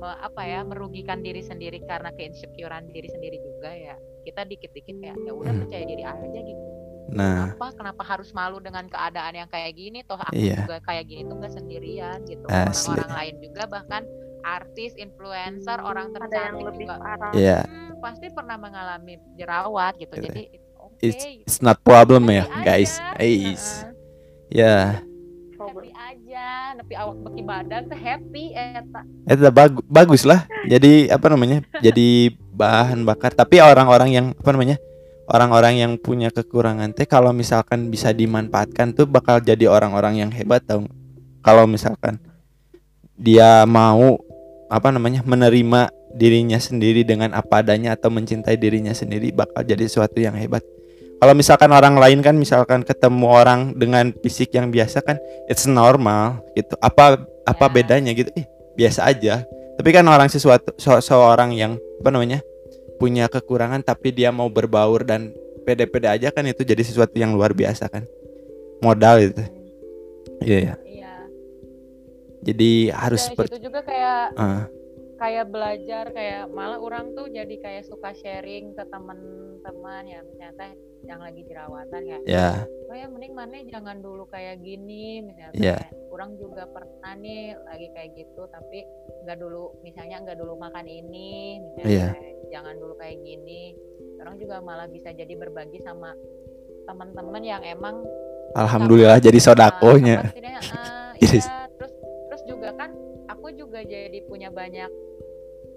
[0.02, 3.93] apa ya merugikan diri sendiri karena keinsecurean diri sendiri juga ya.
[4.24, 5.62] Kita dikit-dikit kayak ya udah Hmm.
[5.65, 6.63] percaya diri aja gitu.
[7.12, 7.54] Nah.
[7.54, 7.67] Kenapa?
[7.76, 10.00] Kenapa harus malu dengan keadaan yang kayak gini?
[10.08, 10.63] Toh aku Iya.
[10.63, 12.45] juga kayak gini tuh nggak sendirian gitu.
[12.47, 12.88] Asli.
[12.95, 14.02] orang-orang lain juga bahkan
[14.41, 16.95] artis influencer orang ada yang tercantik lebih juga.
[16.97, 17.34] parah.
[17.36, 17.60] Iya.
[17.62, 20.13] hmm, pasti pernah mengalami jerawat gitu.
[20.17, 20.24] Iya.
[20.24, 22.97] jadi it's okay it's, it's not problem ya guys.
[23.19, 23.91] guys
[24.52, 25.02] ya.
[25.62, 29.02] Happy aja nepi awak beki badan teh happy eta.
[29.26, 33.32] Itu bagus bagus lah jadi apa namanya jadi bahan bakar.
[33.32, 34.78] Tapi orang-orang yang apa namanya
[35.32, 40.60] orang-orang yang punya kekurangan teh kalau misalkan bisa dimanfaatkan tuh bakal jadi orang-orang yang hebat
[40.68, 40.84] tau
[41.40, 42.20] kalau misalkan
[43.16, 44.20] dia mau
[44.68, 50.20] apa namanya menerima dirinya sendiri dengan apa adanya atau mencintai dirinya sendiri bakal jadi sesuatu
[50.20, 50.64] yang hebat
[51.22, 56.42] kalau misalkan orang lain kan misalkan ketemu orang dengan fisik yang biasa kan it's normal
[56.52, 56.74] gitu.
[56.82, 57.72] Apa apa Ya.
[57.72, 58.34] bedanya gitu?
[58.34, 59.46] Eh biasa aja.
[59.78, 62.42] Tapi kan orang sesuatu se- seorang yang apa namanya
[62.98, 65.30] punya kekurangan tapi dia mau berbaur dan
[65.62, 68.02] pede-pede aja kan itu jadi sesuatu yang luar biasa kan.
[68.82, 69.46] Modal itu
[70.42, 70.76] iya ya.
[70.90, 71.14] iya.
[72.42, 74.66] Jadi harus dari situ juga kayak Ah,
[75.22, 78.82] kayak belajar kayak malah orang tuh jadi kayak suka sharing ke
[79.62, 80.71] teman-teman ya misalnya teh
[81.06, 82.17] yang lagi jerawatan ya.
[82.26, 82.50] Ya.
[82.89, 87.88] Oh ya mending mana jangan dulu kayak gini misalnya kayak orang juga pernah nih lagi
[87.93, 88.84] kayak gitu tapi
[89.24, 92.08] nggak dulu misalnya nggak dulu makan ini misalnya Iya.
[92.17, 93.62] kayak jangan dulu kayak gini.
[94.21, 96.13] Orang juga malah bisa jadi berbagi sama
[96.86, 98.02] teman-teman yang emang
[98.54, 99.41] alhamdulillah jadi eh,
[101.21, 101.93] Jadi- iya, terus
[102.30, 102.89] terus juga kan
[103.30, 104.89] aku juga jadi punya banyak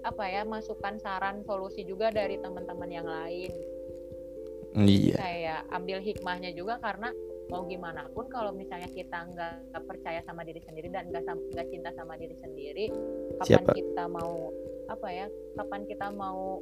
[0.05, 3.49] apa ya masukan saran solusi juga dari teman-teman yang lain
[4.77, 7.09] iya kayak ambil hikmahnya juga karena
[7.45, 12.17] mau gimana pun kalau misalnya kita nggak percaya sama diri sendiri dan nggak cinta sama
[12.17, 12.89] diri sendiri
[13.37, 13.71] kapan Siapa?
[13.71, 14.49] kita mau
[14.85, 16.59] apa ya kapan kita mau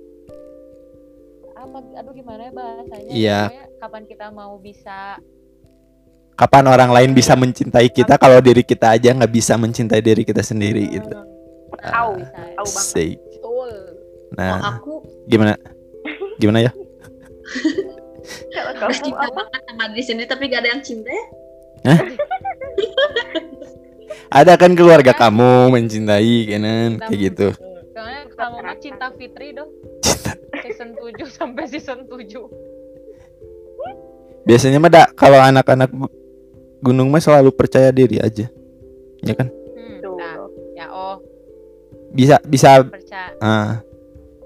[1.54, 3.40] apa aduh gimana ya bahasanya Iya.
[3.78, 5.22] Kapan kita mau bisa
[6.34, 10.42] kapan orang lain bisa mencintai kita kalau diri kita aja nggak bisa mencintai diri kita
[10.42, 11.14] sendiri gitu
[11.84, 12.90] Tahu, bisa tahu banget.
[12.90, 13.18] Asik.
[13.22, 13.72] betul
[14.34, 14.94] Oh, nah aku
[15.30, 15.54] gimana
[16.42, 16.72] gimana ya
[18.54, 19.36] Kalau kamu cinta apa?
[19.36, 21.26] banget sama diri sendiri tapi gak ada yang cinta ya.
[24.40, 27.48] ada kan keluarga kamu mencintai kanan kayak gitu.
[27.94, 29.70] Soalnya kamu mah cinta Fitri dong.
[30.64, 32.74] Season 7 sampai season 7
[34.44, 36.14] biasanya mah dak kalau anak-anak gu-
[36.84, 38.52] gunung mah selalu percaya diri aja.
[39.24, 39.48] Ya kan?
[39.48, 40.36] Hmm, nah
[40.76, 41.18] ya oh.
[42.12, 42.84] Bisa bisa.
[42.84, 43.32] Percaya.
[43.40, 43.80] Ah.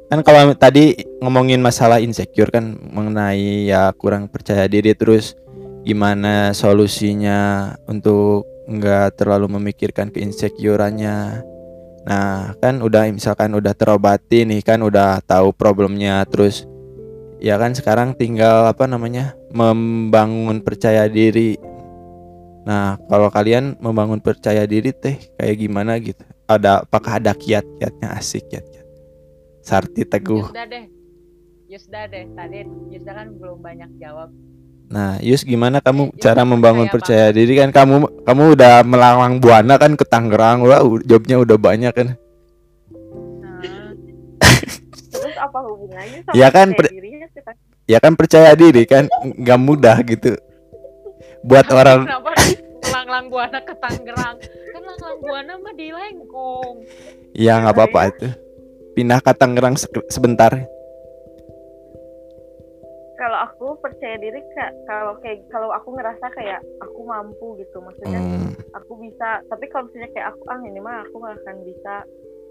[0.08, 5.36] Kan kalau tadi ngomongin masalah insecure kan mengenai ya kurang percaya diri terus
[5.84, 11.44] gimana solusinya untuk nggak terlalu memikirkan keinsecurannya
[12.08, 16.64] nah kan udah misalkan udah terobati nih kan udah tahu problemnya terus
[17.38, 21.58] ya kan sekarang tinggal apa namanya membangun percaya diri.
[22.68, 26.24] Nah kalau kalian membangun percaya diri teh kayak gimana gitu?
[26.48, 28.77] Ada apakah ada kiat-kiatnya asik kiat-kiat
[29.68, 30.48] Sarti Teguh.
[30.48, 30.86] Yusda deh.
[31.68, 32.24] Yusda deh.
[32.32, 34.32] Tadi Yusda kan belum banyak jawab.
[34.88, 37.76] Nah, Yus gimana kamu Yus cara membangun percaya percaya diri kan?
[37.76, 42.16] Kamu kamu udah melanglang buana kan ke Tangerang, wah jobnya udah banyak kan.
[43.44, 43.92] nah,
[45.12, 47.52] Terus apa hubungannya sama Ya kan, percaya per- dirinya kita?
[47.84, 49.12] Ya kan percaya diri kan?
[49.36, 50.40] Nggak mudah gitu.
[51.44, 52.08] Buat orang
[52.88, 54.40] lang-lang buana ke Tangerang?
[54.72, 56.88] Kan lang-lang buana mah di Lengkung.
[57.36, 58.47] Ya nggak apa-apa itu.
[58.98, 59.78] Pindah ke Tangerang
[60.10, 60.50] sebentar.
[63.18, 68.18] Kalau aku percaya diri kak, kalau kayak kalau aku ngerasa kayak aku mampu gitu, maksudnya
[68.18, 69.46] Hmm, aku bisa.
[69.54, 71.96] Tapi kalau misalnya kayak aku ah ini mah aku nggak akan bisa.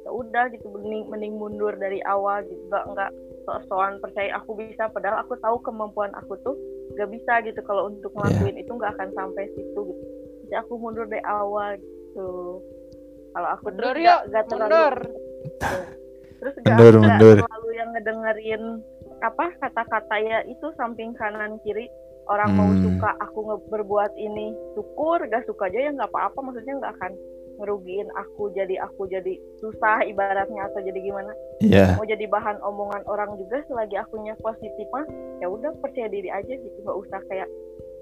[0.07, 3.11] Ya udah gitu, mending mending mundur dari awal gitu, nggak nggak
[3.43, 4.87] sok-sokan percaya aku bisa.
[4.95, 6.55] Padahal aku tahu kemampuan aku tuh
[6.95, 7.59] nggak bisa gitu.
[7.67, 8.23] Kalau untuk Iya.
[8.23, 10.05] ngelakuin itu nggak akan sampai situ gitu.
[10.47, 12.63] Jadi aku mundur dari awal gitu.
[13.35, 14.97] Kalau aku mundur terus yuk nggak nggak terlalu mundur
[16.37, 17.37] terus gak, Mundur, nggak mundur.
[17.43, 18.63] terlalu yang ngedengerin
[19.19, 21.89] apa kata-kata ya itu samping kanan kiri
[22.27, 22.83] orang mau Hmm.
[22.83, 27.13] suka aku berbuat ini syukur gak suka aja ya nggak apa-apa maksudnya nggak akan
[27.57, 31.97] ngerugiin aku jadi aku jadi susah ibaratnya atau jadi gimana Iya.
[31.97, 35.09] mau jadi bahan omongan orang juga selagi akunya positif mah
[35.41, 37.49] ya udah percaya diri aja gitu nggak usah kayak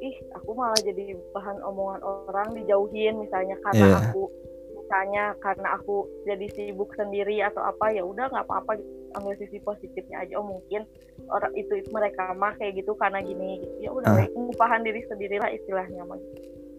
[0.02, 3.98] ih aku malah jadi bahan omongan orang dijauhin misalnya karena Iya.
[4.10, 4.22] aku
[4.84, 8.76] misalnya karena aku jadi sibuk sendiri atau apa ya udah nggak apa-apa
[9.16, 10.36] ambil sisi positifnya aja.
[10.36, 10.84] Oh mungkin
[11.32, 13.64] orang itu, itu mereka mah kayak gitu karena gini.
[13.64, 14.28] Gitu ya udah Ah.
[14.28, 16.20] ngupahan diri sendiri lah istilahnya mah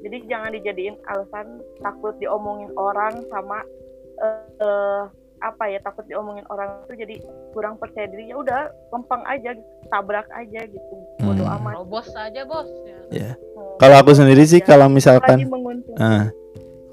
[0.05, 3.65] jadi jangan dijadiin alasan takut diomongin orang sama
[4.21, 5.03] eh, eh,
[5.41, 7.15] apa ya takut diomongin orang itu jadi
[7.51, 8.29] kurang percaya diri.
[8.29, 9.57] Ya udah lempeng aja
[9.89, 10.95] tabrak aja gitu.
[11.19, 11.57] Bodo Hmm.
[11.57, 11.89] amat.
[11.89, 12.69] Bos aja bos.
[13.09, 13.33] Ya.
[13.33, 13.75] Hmm.
[13.81, 15.41] Kalau aku sendiri sih Ya, kalau misalkan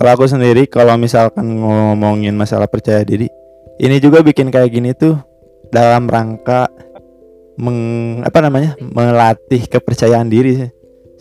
[0.02, 3.30] kalau aku sendiri kalau misalkan ngomongin masalah percaya diri,
[3.78, 5.14] ini juga bikin kayak gini tuh
[5.70, 6.66] dalam rangka
[7.54, 10.58] meng apa namanya melatih kepercayaan diri.
[10.58, 10.70] sih.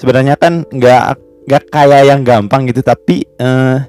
[0.01, 1.03] Sebenarnya kan nggak
[1.45, 3.85] nggak kayak yang gampang gitu, tapi eh,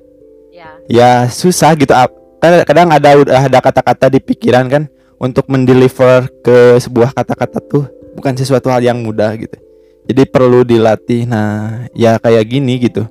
[0.52, 1.96] ya ya susah gitu.
[2.36, 7.88] Kadang kadang ada udah ada kata-kata di pikiran kan untuk mendeliver ke sebuah kata-kata tuh
[8.12, 9.56] bukan sesuatu hal yang mudah gitu.
[10.04, 11.24] Jadi perlu dilatih.
[11.24, 13.08] Nah, ya kayak gini gitu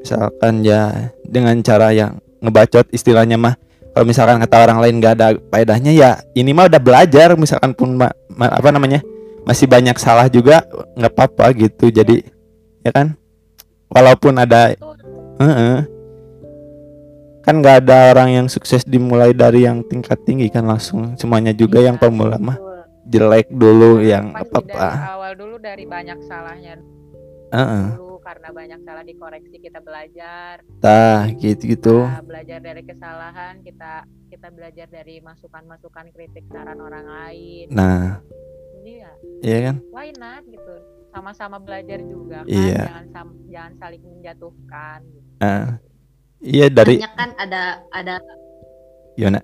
[0.00, 3.54] misalkan ya dengan cara yang ngebacot istilahnya mah
[3.90, 7.98] kalau misalkan kata orang lain nggak ada faedahnya ya ini mah udah belajar misalkan pun
[7.98, 9.04] ma- ma- apa namanya
[9.44, 10.64] masih banyak salah juga
[10.96, 12.22] nggak apa-apa gitu jadi
[12.80, 13.16] ya kan
[13.90, 14.96] walaupun ada Betul.
[15.40, 15.76] Heeh.
[17.40, 21.80] kan nggak ada orang yang sukses dimulai dari yang tingkat tinggi kan langsung semuanya juga
[21.80, 21.92] Iya.
[21.92, 22.60] yang pemula mah
[23.08, 26.74] jelek dulu yang pasti apa dari apa awal dulu dari banyak salahnya
[27.50, 27.86] Heeh.
[27.96, 30.62] dulu karena banyak salah dikoreksi kita belajar.
[30.78, 31.96] Tah gitu gitu.
[32.06, 37.66] Kita belajar dari kesalahan kita kita belajar dari masukan-masukan kritik saran orang lain.
[37.74, 38.22] Nah.
[38.78, 39.10] Jadi ya
[39.42, 39.76] iya kan?
[39.90, 40.78] why not gitu.
[41.10, 42.86] Sama-sama belajar juga kan Iya.
[42.86, 45.26] jangan sam- jangan saling menjatuhkan gitu.
[45.42, 45.66] Ah.
[46.38, 48.14] iya dari Banyak kan ada ada
[49.18, 49.42] gimana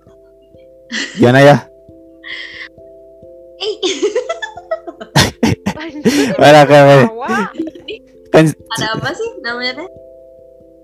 [1.19, 1.57] gimana ya?
[3.57, 3.73] Eh
[6.37, 7.09] Mana, kan,
[8.45, 9.89] Ada apa sih namanya teh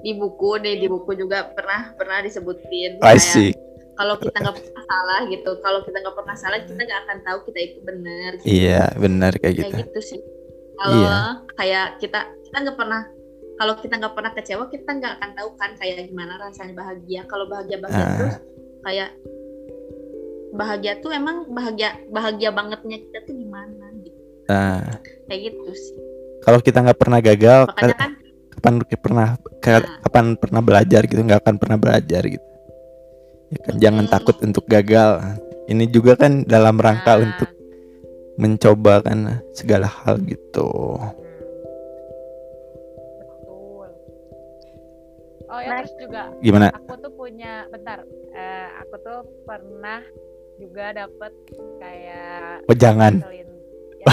[0.01, 3.56] di buku deh di buku juga pernah pernah disebutin Asik.
[3.93, 7.38] kalau kita nggak pernah salah gitu kalau kita nggak pernah salah kita nggak akan tahu
[7.47, 8.47] kita itu benar gitu.
[8.49, 9.78] Iya, benar kayak kayak gitu.
[9.88, 10.20] gitu sih
[10.76, 11.18] kalau Iya.
[11.56, 13.01] kayak kita kita nggak pernah
[13.54, 17.45] kalau kita nggak pernah kecewa kita nggak akan tahu kan kayak gimana rasanya bahagia kalau
[17.47, 18.18] bahagia bahagia Ah.
[18.18, 18.36] terus
[18.84, 19.10] kayak
[20.54, 24.84] bahagia tuh emang bahagia bahagia bangetnya kita tuh gimana gitu Nah,
[25.26, 25.95] kayak gitu sih
[26.43, 28.11] kalau kita nggak pernah gagal, makanya ka- kan
[28.53, 29.27] kapan pernah
[29.63, 29.97] Nah.
[30.03, 32.47] kapan pernah belajar gitu nggak akan pernah belajar gitu.
[33.49, 34.11] Ya kan, jangan Mm.
[34.11, 35.11] takut untuk gagal.
[35.63, 37.49] Ini juga kan dalam rangka Nah, untuk
[38.35, 40.97] mencoba kan segala hal gitu.
[43.21, 43.89] betul
[45.47, 46.73] oh ya terus juga Gimana?
[46.73, 48.01] aku tuh punya bentar
[48.33, 50.01] eh, aku tuh pernah
[50.57, 51.33] juga dapet
[51.77, 53.21] kayak Oh jangan,
[54.01, 54.05] ya,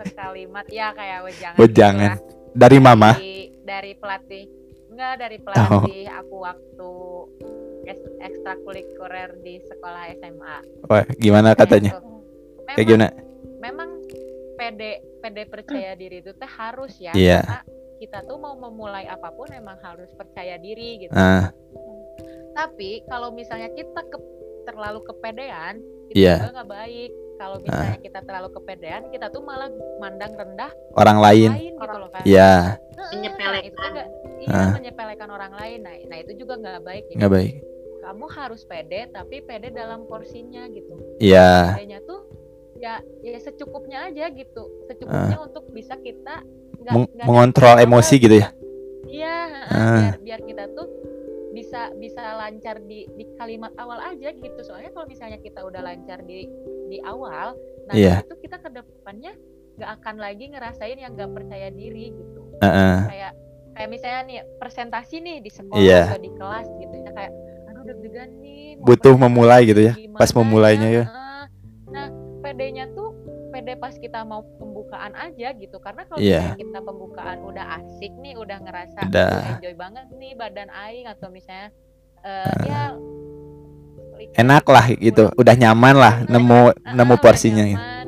[0.00, 2.10] sekalimat ya kayak wejangan oh gitu jangan.
[2.10, 2.18] lah.
[2.50, 3.10] Dari mama.
[3.14, 4.44] dari, dari pelatih
[4.90, 5.44] enggak dari Oh.
[5.46, 6.90] pelatih aku waktu
[7.86, 11.94] eks- ekstrakurikuler di sekolah SMA Wah, gimana katanya?
[11.94, 12.10] Gitu.
[12.64, 13.08] Kayak Memang- gimana?
[13.60, 13.90] memang
[14.54, 17.40] pede pede percaya diri itu teh harus ya Iya.
[17.40, 17.60] karena
[17.98, 21.52] kita tuh mau memulai apa pun memang harus percaya diri gitu Ah,
[22.52, 24.18] tapi kalau misalnya kita ke,
[24.64, 26.42] terlalu kepedean itu Iya.
[26.42, 27.10] juga nggak baik
[27.40, 31.50] kalau misalnya kita terlalu kepedean kita tuh malah mandang rendah orang lain.
[31.50, 32.52] lain gitu loh kan Iya,
[32.92, 33.48] Heeh, Menyepelekan.
[33.50, 34.02] nah, itu juga
[34.38, 34.70] iya Ah.
[34.70, 37.16] menyepelekan orang lain nah, nah itu juga nggak baik gitu.
[37.16, 37.54] nggak baik.
[38.00, 42.20] kamu harus pede tapi pede dalam porsinya gitu Iya, pedenya tuh
[42.76, 46.44] ya ya secukupnya aja gitu secukupnya untuk bisa kita
[46.80, 46.92] Ah.
[46.92, 48.48] Meng- nggak mengontrol emosi gitu ya.
[49.06, 49.36] iya
[49.66, 49.96] Ah.
[49.96, 50.88] biar biar kita tuh
[51.50, 56.22] bisa bisa lancar di di kalimat awal aja gitu soalnya kalau misalnya kita udah lancar
[56.22, 56.46] di
[56.86, 58.22] di awal nah Iya.
[58.22, 59.34] itu kita ke depannya
[59.74, 62.96] nggak akan lagi ngerasain yang nggak percaya diri gitu Heeh.
[63.08, 63.32] kayak
[63.72, 66.02] kayak misalnya nih presentasi nih di sekolah Iya.
[66.06, 67.32] atau di kelas gitu ya kayak
[67.66, 71.04] aduh deg-degan nih Butuh memulai gitu ya, gimana pas memulainya ya.
[71.04, 71.42] Heeh.
[71.90, 72.06] nah
[72.40, 72.99] PD-nya tuh
[73.60, 76.40] PD pas kita mau pembukaan aja gitu karena kalau Iya.
[76.40, 79.28] misalnya kita pembukaan udah asik nih udah ngerasa Udah.
[79.28, 81.68] "Aduh, enjoy banget nih badan aing atau misalnya
[82.24, 82.96] eh, ya
[84.36, 87.80] Enak lah gitu, udah nyaman lah nemu nemu porsinya udah gitu.
[87.80, 88.06] nyaman.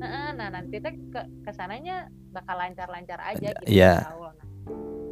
[0.00, 4.00] Heeh, nah nanti teh ke ke sananya bakal lancar-lancar aja gitu Iya.
[4.00, 4.32] di awal.
[4.32, 4.48] Nah,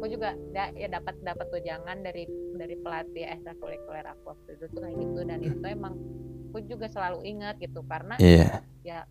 [0.01, 2.25] aku juga da, ya dapat dapat jangan dari
[2.57, 5.93] dari pelatih ekstrakurikuler aku waktu itu tuh kayak gitu dan itu emang
[6.51, 9.05] aku juga selalu ingat gitu karena Iya, ya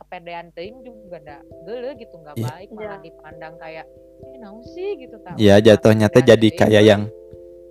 [0.00, 2.46] kepedean teuing juga ada gele gitu nggak Iya.
[2.46, 3.86] baik malah dipandang kayak
[4.26, 7.02] eh naon sih gitu tau Iya jatuhnya teh jadi kayak yang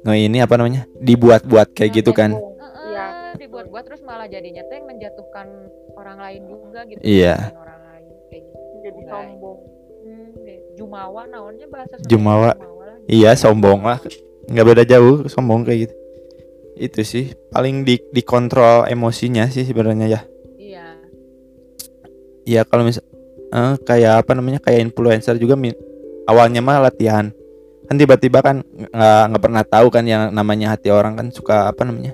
[0.01, 2.31] nge ini apa namanya dibuat-buat kayak gitu kan.
[2.85, 3.35] Iya.
[3.35, 5.47] dibuat-buat terus malah jadinya tuh yang menjatuhkan
[5.93, 7.35] orang lain juga gitu Iya.
[7.35, 9.11] menjatuhkan orang lain kayak gitu jadi Nggak.
[9.11, 9.59] sombong
[9.99, 10.31] Hmm.
[10.73, 12.51] Jumawa naonnya bahasa Sunda Jumawa.
[12.53, 12.55] lah.
[13.05, 13.99] Iya sombong lah,
[14.47, 15.95] nggak beda jauh sombong kayak gitu.
[16.79, 20.21] Itu sih paling di dikontrol emosinya sih sebenarnya ya.
[22.49, 22.65] Iya.
[22.65, 23.05] Iya kalau misal
[23.53, 25.53] eh, kayak apa namanya kayak influencer juga
[26.25, 27.29] awalnya mah latihan.
[27.85, 31.81] Kan tiba-tiba kan nggak nggak pernah tahu kan yang namanya hati orang kan suka apa
[31.85, 32.13] namanya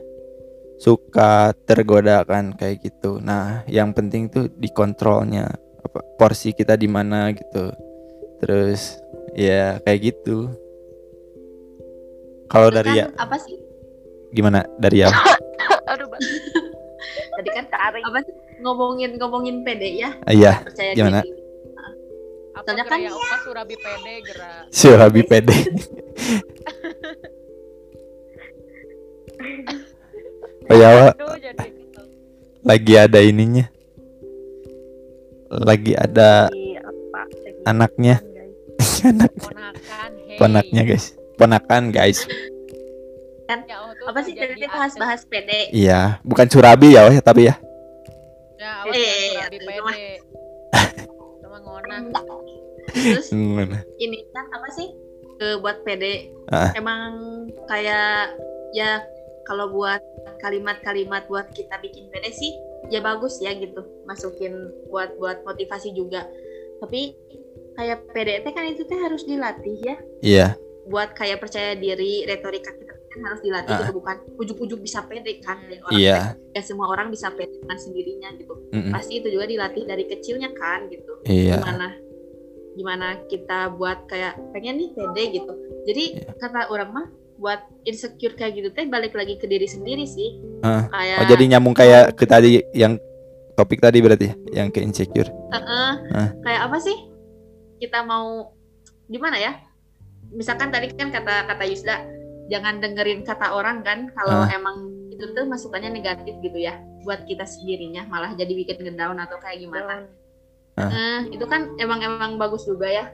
[0.79, 3.19] suka tergoda kan kayak gitu.
[3.23, 5.51] Nah yang penting tuh dikontrolnya
[5.83, 7.71] apa porsi kita di mana gitu.
[8.39, 8.99] Terus
[9.35, 10.51] ya kayak gitu.
[12.47, 13.55] Kalau dari ya kan apa sih?
[14.31, 14.63] Gimana?
[14.79, 15.11] Dari ya
[15.91, 16.07] Aduh.
[17.35, 18.03] Tadi kan Tarik.
[18.03, 21.21] apa sih ngomongin ngomongin pede ya iya percaya Gimana?
[21.21, 21.43] diri
[22.55, 24.63] Apa Soalnya kan- ya opa Surabi pede gerak.
[24.71, 25.57] Surabi pede
[30.65, 31.13] oh ya Wak.
[31.15, 31.67] Aduh, jadi
[32.65, 33.65] lagi ada ininya
[35.51, 38.91] lagi ada apa lagi anaknya guys.
[39.11, 40.37] anak ponakan, hey.
[40.39, 41.05] ponaknya guys
[41.37, 42.19] ponakan guys
[43.45, 45.73] Ya, oh, apa sih tadi bahas-bahas pede?
[45.73, 47.55] Iya bukan Surabi ya Wak, tapi ya.
[48.55, 50.21] Ya, awas Eh, pede.
[51.65, 52.01] ngonah.
[52.93, 53.27] terus
[53.97, 54.87] ini kan apa sih?
[55.41, 56.31] Eh, buat pede.
[56.47, 56.71] Ah.
[56.77, 57.17] emang
[57.67, 58.37] kayak
[58.71, 59.01] ya
[59.49, 59.99] kalau buat
[60.39, 62.53] kalimat-kalimat buat kita bikin pede sih
[62.93, 63.83] ya bagus ya gitu.
[64.05, 64.53] Masukin
[64.87, 66.29] buat buat motivasi juga.
[66.79, 67.17] Tapi
[67.75, 69.95] kayak pede teh kan itu teh harus dilatih ya.
[70.21, 70.47] Iya.
[70.87, 73.79] Buat kayak percaya diri retorika kita kan harus dilatih Ah.
[73.79, 76.19] gitu bukan ujuk-ujuk bisa pede kan dan orang iya.
[76.51, 78.53] teh, ya semua orang bisa pede dengan sendirinya gitu.
[78.69, 78.91] Mm-mm.
[78.91, 81.23] pasti itu juga dilatih dari kecilnya kan gitu.
[81.23, 81.57] Iya.
[81.57, 81.87] Gimana
[82.75, 85.53] gimana kita buat kayak pengen nih pede gitu.
[85.85, 86.35] Jadi Iya.
[86.35, 90.43] kata orang mah buat insecure kayak gitu teh balik lagi ke diri sendiri sih.
[90.59, 90.87] Ah.
[90.87, 92.99] kayak oh jadi nyambung kayak ke tadi yang
[93.55, 95.31] topik tadi berarti ya yang ke insecure.
[95.31, 96.29] "Eh-eh, Ah.
[96.43, 96.97] kayak apa sih?
[97.77, 98.51] Kita mau
[99.05, 99.55] gimana ya?
[100.27, 101.95] Misalkan tadi kan kata kata Yusda
[102.51, 104.49] jangan dengerin kata orang kan kalau Ah.
[104.53, 109.37] emang itu tuh masukannya negatif gitu ya buat kita sendirinya malah jadi bikin ngedown atau
[109.41, 110.05] kayak gimana
[110.75, 110.91] Ah.
[110.91, 113.07] Eh, itu kan emang emang bagus juga ya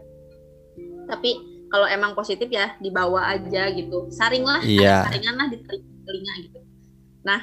[1.05, 1.37] tapi
[1.71, 5.05] kalau emang positif ya dibawa aja gitu saring lah Iya.
[5.05, 5.57] ada saringan lah di
[6.03, 6.59] telinga, gitu
[7.21, 7.41] nah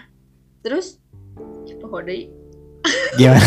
[0.60, 0.98] terus
[1.88, 2.28] oh deh
[3.18, 3.42] Gimana?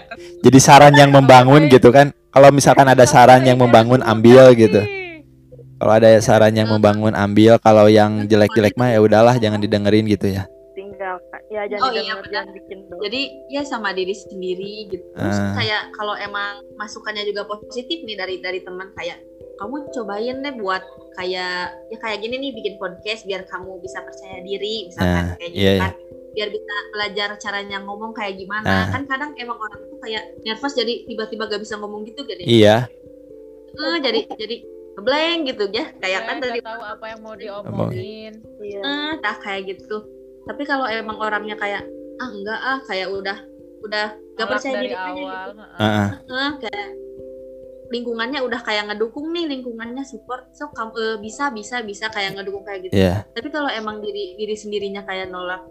[0.44, 2.14] Jadi saran yang membangun gitu kan.
[2.30, 4.78] Kalau misalkan ada saran yang membangun ambil gitu.
[5.76, 10.28] Kalau ada saran yang membangun ambil, kalau yang jelek-jelek mah ya udahlah jangan didengerin gitu
[10.30, 10.44] ya.
[10.72, 11.16] tinggal
[11.48, 12.30] ya Oh, jangan iya, denger, benar.
[12.30, 13.00] jangan bikin down.
[13.00, 15.52] jadi ya sama diri sendiri gitu terus Ah.
[15.54, 19.24] kayak kalau emang masukannya juga positif nih dari dari teman kayak
[19.56, 21.56] kamu cobain deh buat kayak
[21.88, 25.62] ya kayak gini nih bikin podcast biar kamu bisa percaya diri misalkan Nah, kayak gitu
[25.62, 25.92] iya, kan
[26.34, 28.86] biar bisa belajar caranya ngomong kayak gimana Ah.
[28.90, 32.84] kan kadang emang orang tuh kayak nervous jadi tiba-tiba gak bisa ngomong gitu deh Iya,
[33.72, 34.56] Eh, jadi jadi
[34.98, 38.80] blank gitu ya kayak kan Kayak tadi nggak tahu apa yang mau diomongin Iya.
[38.80, 39.96] eh tak kayak gitu
[40.44, 41.82] tapi kalau emang orangnya kayak
[42.16, 43.38] ah enggak ah kayak udah
[43.82, 45.48] udah gak Nolak percaya diri aja gitu awal.
[45.76, 46.08] Heeh.
[46.26, 46.88] Eh, kayak
[47.86, 52.66] lingkungannya udah kayak ngedukung nih lingkungannya support so kamu eh, bisa bisa bisa kayak ngedukung
[52.66, 53.22] kayak gitu iya.
[53.30, 55.62] tapi kalau emang diri diri sendirinya kayak nolak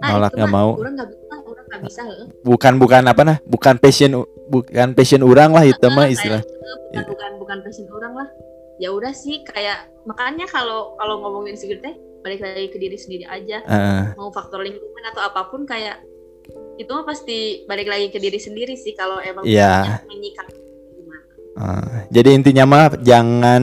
[0.00, 0.70] ah, Nolak itu nggak mah mau.
[0.74, 2.26] orang nggak bisa orang nggak bisa heeh.
[2.42, 3.36] Bukan bukan apa nah?
[3.44, 4.10] Bukan passion
[4.48, 6.42] bukan passion orang lah itu mah istilah.
[6.42, 8.28] eh, bukan bukan bukan passion orang lah
[8.76, 11.92] ya udah sih kayak makanya kalau kalau ngomongin insecure teh
[12.22, 14.02] balik lagi ke diri sendiri aja Heeh.
[14.14, 16.00] mau faktor lingkungan atau apa pun kayak
[16.78, 20.02] itu mah pasti balik lagi ke diri sendiri sih kalau emang Iya.
[20.06, 20.54] menyikapi
[20.96, 23.62] gimana Eh, jadi intinya mah jangan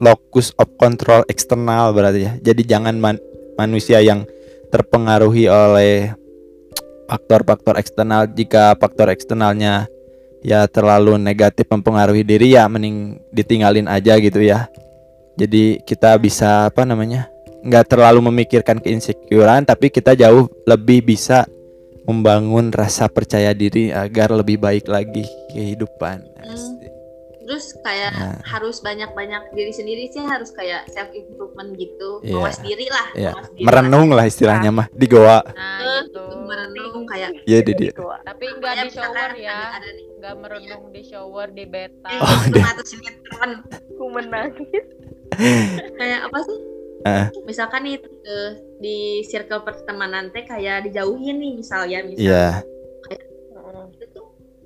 [0.00, 2.32] locus of control eksternal berarti ya.
[2.40, 3.22] Jadi jangan man-
[3.56, 4.24] manusia yang
[4.68, 6.12] terpengaruhi oleh
[7.04, 8.28] faktor-faktor eksternal.
[8.32, 9.88] Jika faktor eksternalnya
[10.40, 14.68] ya terlalu negatif mempengaruhi diri ya mending ditinggalin aja gitu ya.
[15.36, 17.30] Jadi kita bisa apa namanya?
[17.60, 21.44] nggak terlalu memikirkan keinsecurean tapi kita jauh lebih bisa
[22.08, 26.24] membangun rasa percaya diri agar lebih baik lagi kehidupan.
[26.40, 26.79] Hmm.
[27.50, 28.38] Terus kayak Nah.
[28.46, 32.34] harus banyak-banyak diri sendiri sih harus kayak self improvement gitu Iya.
[32.36, 33.30] mawas diri lah Iya.
[33.34, 35.42] mawas diri Merenung lah istilahnya mah di goa.
[35.50, 37.90] nah gitu merenung kayak Iya di dia.
[37.90, 38.22] Gitu, Wak.
[38.22, 42.06] tapi nggak kayak di shower ya ada, ada nih nggak merenung di shower di beta
[42.08, 44.84] eh, Oh, itu atau sinetron Aku menangis.
[45.98, 46.58] kayak apa sih
[47.00, 47.26] Ah.
[47.42, 52.79] misalkan nih eh, di circle pertemanan teh kayak dijauhin nih misalnya misal Iya, tuh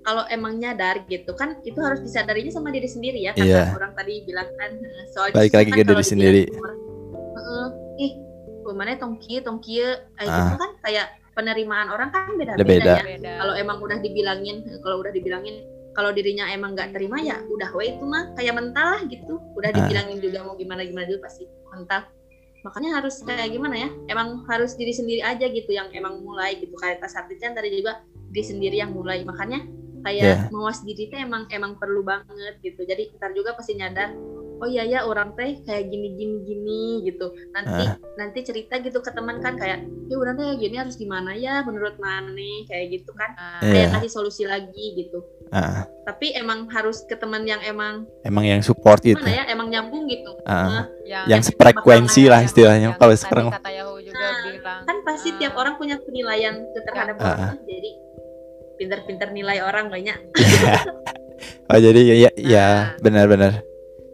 [0.04, 3.72] kalau emang nyadar gitu kan itu harus disadarinya sama diri sendiri ya kata Iya.
[3.72, 6.42] orang tadi bilang kan eh, soal Balik lagi kan ke kalau diri sendiri.
[6.52, 6.78] orang,
[7.34, 7.66] "Heeh,
[7.98, 8.12] ih
[8.62, 10.46] gimana tong kieu tong kieu eh, Ah.
[10.46, 12.92] itu kan kayak penerimaan orang kan beda-beda beda.
[12.94, 15.56] ya beda kalau emang udah dibilangin kalau udah dibilangin
[15.92, 19.68] kalau dirinya emang nggak terima ya udah we itu mah kayak mental lah gitu udah
[19.68, 19.76] Ah.
[19.76, 22.06] dibilangin juga mau gimana gimana dulu pasti mental
[22.62, 26.72] makanya harus kayak gimana ya emang harus diri sendiri aja gitu yang emang mulai gitu
[26.74, 28.00] kayak tas arti kan tadi juga
[28.30, 29.60] diri sendiri yang mulai makanya
[30.04, 32.84] kayak mawas diri teh emang emang perlu banget gitu.
[32.84, 34.12] Jadi ntar juga pasti nyadar
[34.54, 37.26] oh iya ya orang teh kayak gini gini gini gitu.
[37.50, 37.84] Nanti
[38.14, 41.98] nanti cerita gitu ke teman kan kayak ya orang teh gini harus gimana ya menurut
[41.98, 43.34] Mane kayak gitu kan.
[43.34, 43.72] Nah, Iya.
[43.72, 45.24] kayak kasih solusi lagi gitu.
[45.50, 49.22] Ah, tapi emang harus ke teman yang emang emang yang support gitu.
[49.22, 50.34] ya emang nyambung gitu.
[50.42, 53.46] Ah, yang, yang sefrekuensi lah istilahnya yang kalau sekarang.
[53.50, 54.80] kata Yahoo juga Nah, bilang.
[54.82, 57.54] kan pasti ah, tiap orang punya penilaian terhadap Ah.
[57.54, 57.90] orang jadi
[58.74, 60.18] pinter-pinter nilai orang banyak
[61.64, 62.80] Oh jadi ya ya, ya Nah.
[63.00, 63.52] benar-benar.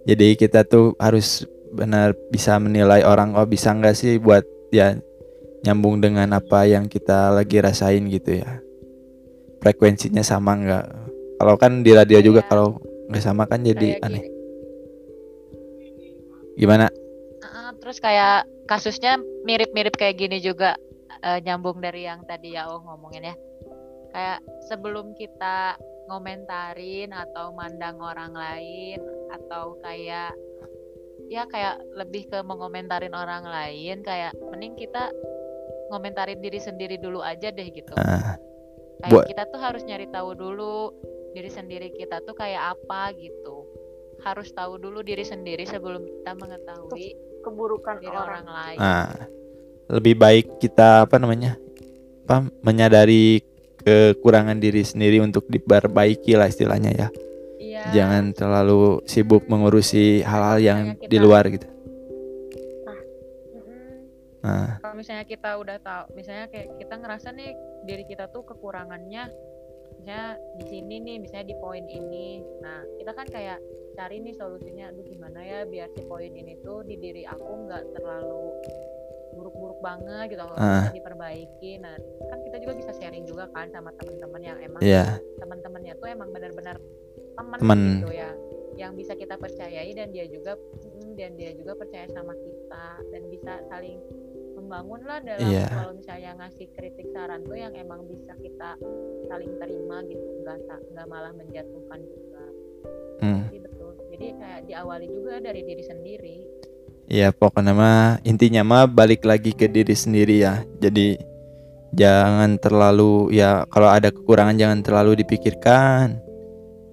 [0.03, 4.99] Jadi kita tuh harus benar bisa menilai orang oh bisa nggak sih buat ya
[5.61, 8.59] nyambung dengan apa yang kita lagi rasain gitu ya.
[9.59, 10.87] Frekuensinya sama nggak?
[11.37, 12.69] Kalau kan di radio juga Kayak- kalau
[13.07, 14.23] nggak sama kan jadi kayak aneh.
[14.23, 14.31] gini.
[16.57, 16.87] Gimana?
[17.43, 20.75] Ah, terus kayak kasusnya mirip-mirip kayak gini juga
[21.19, 23.35] eh, nyambung dari yang tadi ya oh ngomongin ya
[24.11, 25.75] kayak sebelum kita
[26.07, 28.99] ngomentarin atau mandang orang lain
[29.31, 30.35] atau kayak
[31.31, 35.15] ya kayak lebih ke mengomentarin orang lain kayak mending kita
[35.89, 38.35] ngomentarin diri sendiri dulu aja deh gitu Ah,
[39.01, 40.91] kayak buat- kita tuh harus nyari tahu dulu
[41.31, 43.63] diri sendiri kita tuh kayak apa gitu
[44.21, 48.45] harus tahu dulu diri sendiri sebelum kita mengetahui Keburukan diri orang.
[48.45, 49.09] orang lain Nah,
[49.89, 51.57] lebih baik kita apa namanya?
[52.23, 53.41] Apa menyadari
[53.81, 57.09] kekurangan diri sendiri untuk diperbaiki lah istilahnya ya.
[57.57, 57.83] Iya.
[57.93, 61.69] Jangan terlalu sibuk mengurusi hal-hal yang Kayak di kita- luar gitu.
[63.53, 63.89] Mm-mm.
[64.41, 67.51] Nah, Kalau misalnya kita udah tahu, misalnya kayak kita ngerasa nih
[67.83, 69.29] diri kita tuh kekurangannya
[69.93, 70.25] misalnya
[70.57, 73.61] di sini nih misalnya di poin ini nah kita kan kayak
[73.93, 77.85] cari nih solusinya aduh gimana ya biar si poin ini tuh di diri aku nggak
[77.93, 78.49] terlalu
[79.33, 81.95] buruk-buruk banget gitu bisa diperbaiki nah
[82.27, 85.19] kan kita juga bisa sharing juga kan sama teman-teman yang emang Iya.
[85.39, 86.77] teman-temannya tuh emang benar-benar
[87.35, 87.81] teman Temen.
[87.97, 88.31] gitu ya
[88.77, 90.57] yang bisa kita percayai dan dia juga
[91.15, 93.99] dan dia juga percaya sama kita dan bisa saling
[94.57, 95.67] membangun lah dalam Iya.
[95.69, 98.77] kalau misalnya ngasih kritik saran tuh yang emang bisa kita
[99.27, 100.59] saling terima gitu nggak
[100.91, 102.45] nggak malah menjatuhkan juga
[103.21, 103.45] Hmm.
[103.47, 106.39] Jadi betul jadi kayak diawali juga dari diri sendiri
[107.11, 110.63] Iya pokoknya mah intinya mah balik lagi ke diri sendiri ya.
[110.79, 111.19] Jadi
[111.91, 116.23] jangan terlalu ya kalau ada kekurangan jangan terlalu dipikirkan.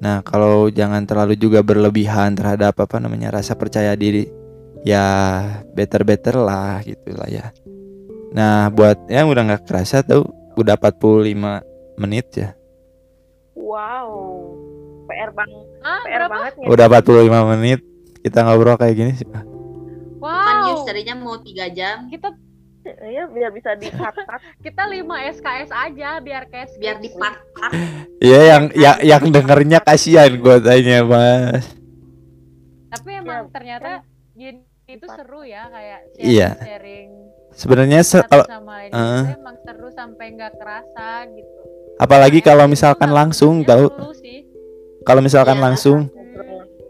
[0.01, 4.25] Nah kalau jangan terlalu juga berlebihan terhadap apa namanya rasa percaya diri.
[4.81, 5.05] Ya
[5.77, 7.53] better better lah gitulah ya.
[8.33, 10.25] Nah buat yang udah nggak kerasa tuh
[10.57, 12.57] udah 45 menit ya.
[13.53, 14.09] Wow.
[15.07, 15.51] PR bang,
[15.85, 16.67] ah PR berapa banget nih.
[16.67, 17.79] Udah 45 menit
[18.25, 19.29] kita ngobrol kayak gini sih.
[19.29, 19.56] Pak.
[20.27, 20.69] Kan wow.
[20.69, 22.07] Yus tadinya mau tiga jam.
[22.07, 22.29] Kita
[22.87, 24.39] Iya, biar bisa di-cut-cut.
[24.63, 25.03] kita 5
[25.33, 27.75] SKS aja biar kayak biar di part part
[28.17, 31.67] Iya yang ya, yang dengernya kasihan gue tanya mas.
[32.87, 36.49] tapi emang ternyata gini itu seru ya kayak sharing, Iya.
[36.57, 37.09] sharing
[37.51, 38.95] Sebenarnya se- kalau itu
[39.35, 41.59] emang seru sampai nggak kerasa gitu.
[41.97, 43.85] Apalagi Kayak kalau misalkan nggak- langsung ya tahu?
[45.03, 45.63] kalau misalkan Iya.
[45.65, 45.99] langsung.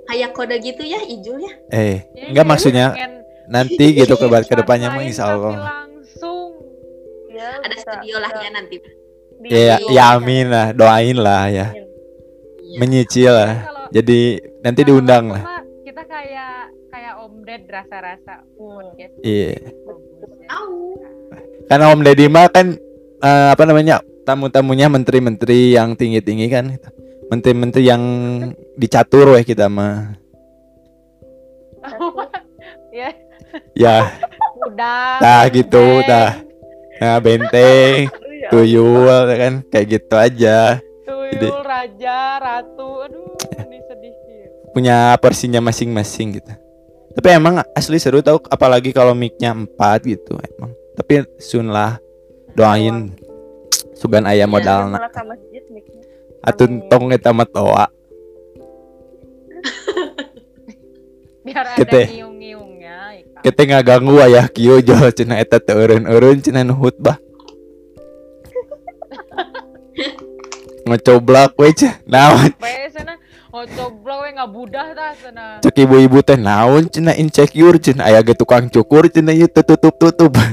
[0.05, 1.53] Kayak kode gitu ya Ijul ya?
[1.69, 3.13] Eh Ya, enggak kayak maksudnya pengen
[3.48, 5.56] nanti gitu ke ke depannya mah insya Allah.
[5.56, 6.52] langsung.
[7.32, 8.76] Iya, ada studio lah ya nanti.
[9.38, 10.68] Di- ya di- ya amin lah.
[10.76, 11.68] Doain lah ya.
[11.72, 11.86] Iya.
[12.84, 13.54] menyicil lah.
[13.95, 15.64] jadi nanti kalau diundang lah.
[15.88, 18.43] kita kayak kayak om ded rasa-rasa.
[18.60, 18.91] Hmm.
[18.91, 19.56] podcast iya.
[19.56, 19.72] ya.
[21.68, 22.76] Karena Om Deddy mah kan
[23.24, 26.76] eh, apa namanya tamu-tamunya menteri-menteri yang tinggi-tinggi kan
[27.28, 28.04] menteri-menteri yang
[28.76, 30.16] dicatur weh kita mah.
[32.98, 33.14] Ya
[33.74, 34.12] ya.
[34.64, 35.22] Udah.
[35.22, 36.32] Nah, gitu, benteng, dah.
[36.97, 39.53] nah benteng Aduh, ya tuyul kan?
[39.68, 40.58] Kayak gitu aja.
[40.78, 42.89] Jadi- tuyul raja ratu.
[43.05, 44.39] Aduh ini sedih sih
[44.72, 46.51] punya porsinya masing-masing gitu.
[47.14, 49.66] Tapi emang asli seru tau apalagi kalau mic-nya 4
[50.05, 50.70] gitu emang.
[50.93, 51.97] Tapi sun lah
[52.53, 53.14] doain
[53.93, 56.01] sugan ayam Iya, modal mic-nya.
[56.43, 57.89] atun tong eta mah toa.
[61.41, 61.97] biar ada Gitu
[63.48, 67.16] Kita ngaganggu ayah kieu jual cenah eta teu eureun-eureun cenah nu khutbah.
[70.84, 71.95] Ngecoblak we ceh.
[72.04, 72.52] Naon
[72.91, 73.16] sana
[73.48, 78.68] coblok we ngabudah tah sana cek ibu-ibu teh naon cenah insecure cenah aya ge tukang
[78.68, 80.36] cukur cenah ieu teu tutup-tutup.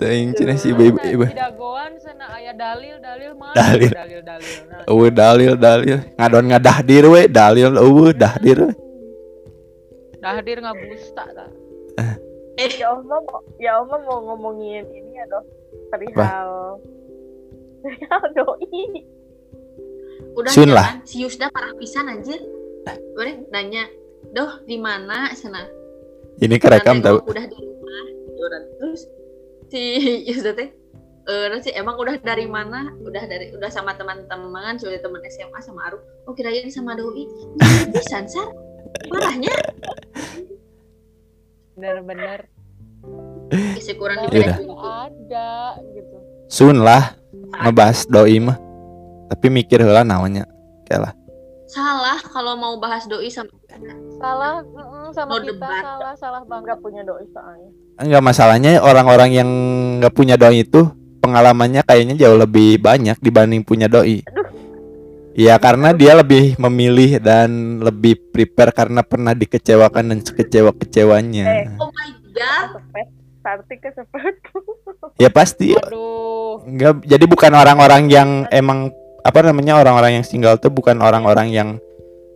[0.00, 0.96] Teuing cenah si ibu.
[0.96, 3.92] tidak goan sana aya dalil dalil mana Dalil.
[3.92, 4.80] dalil dalil nah.
[4.88, 8.72] Eueuh dalil dalil ngadon ngadahdir we dalil eueuh dahdir we.
[10.18, 11.50] dahdir ngabusta tah
[12.60, 15.44] Ya Oma mau, ya Oma mau ngomongin ini ya dong
[15.88, 16.76] perihal
[17.80, 18.84] perihal doi.
[20.32, 20.88] udah Sun ya lah.
[20.96, 22.40] kan si Yusda parah pisan anjir
[23.12, 23.84] boleh nanya
[24.32, 25.64] doh di mana sana
[26.36, 27.20] Ini kerekam tahu.
[27.24, 28.04] udah di rumah
[28.80, 29.08] terus
[29.70, 29.82] si
[30.28, 30.70] Yusda teh
[31.30, 32.90] eh terus si emang udah dari mana?
[33.06, 37.28] Udah dari udah sama teman-teman sudah teman SMA sama Aru oh kirain sama Doi.
[37.94, 38.50] Bisa sar.
[39.06, 39.54] Parahnya
[41.78, 42.50] bener-bener.
[43.78, 46.16] Isi kurang dibeda juga ada gitu.
[46.50, 47.14] Sun lah
[47.62, 48.58] ngebahas doi mah.
[49.30, 50.44] Tapi mikir heula naonnya.
[50.86, 51.14] Kayak lah.
[51.70, 53.46] salah kalau mau bahas Doi sama
[54.18, 55.54] salah mm, sama No kita.
[55.54, 55.82] debat.
[55.86, 56.66] salah salah banget.
[56.66, 57.70] Nggak punya doi soalnya.
[58.00, 59.48] Enggak masalahnya orang-orang yang
[60.00, 60.88] nggak punya doi itu
[61.20, 64.24] pengalamannya kayaknya jauh lebih banyak dibanding punya doi.
[65.36, 71.44] Iya karena dia lebih memilih dan lebih prepare karena pernah dikecewakan dan sekecewa-kecewanya.
[71.44, 71.68] Eh.
[71.76, 72.80] oh my god.
[75.20, 80.72] Ya pasti aduh enggak jadi bukan orang-orang yang emang apa namanya orang-orang yang single tuh
[80.72, 81.68] bukan orang-orang yang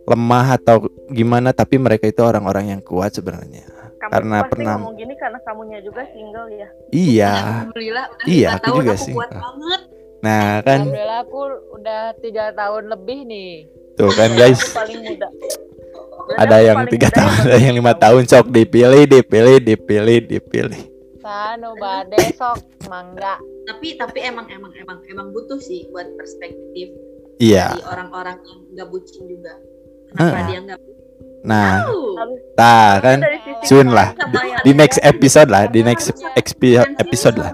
[0.05, 3.74] lemah atau gimana tapi mereka itu orang-orang yang kuat sebenarnya.
[4.05, 6.67] Kamu Karena pasti pernah- ngomong gini karena kamunya juga single ya.
[6.91, 7.33] Iya.
[7.33, 9.13] alhamdulillah udah Iya, aku tahun juga aku sih.
[9.13, 9.81] kuat banget
[10.17, 11.41] Nah, kan alhamdulillah aku
[11.71, 13.51] udah tiga tahun lebih nih
[13.93, 14.59] tuh kan guys.
[14.59, 15.29] Aku paling muda.
[16.35, 20.81] Ada yang tiga tahun ada yang lima tahun sok dipilih dipilih dipilih dipilih
[21.19, 26.89] sanu bade sok mangga tapi tapi emang emang emang emang butuh sih buat perspektif
[27.37, 29.53] iya dari orang-orang yang nggak bucin juga
[30.07, 30.45] kenapa Ah.
[30.47, 30.79] dia nggak
[31.45, 31.85] nah
[32.57, 33.19] nah kan?
[33.63, 34.13] Sun lah.
[34.17, 37.53] yang di next episode lah di next Sensitif episode lah.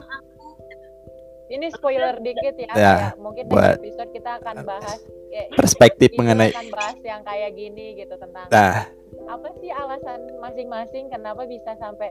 [1.52, 6.10] Ini spoiler dikit ya, Ya, kayak mungkin buat- next episode kita akan bahas ya, perspektif
[6.16, 8.88] mengenai akan bahas yang kayak gini gitu tentang nah
[9.28, 12.10] apa sih alasan masing-masing kenapa bisa sampai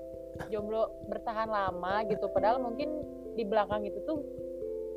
[0.53, 2.29] jomblo bertahan lama gitu.
[2.37, 2.93] Padahal mungkin
[3.35, 4.21] di belakang itu tuh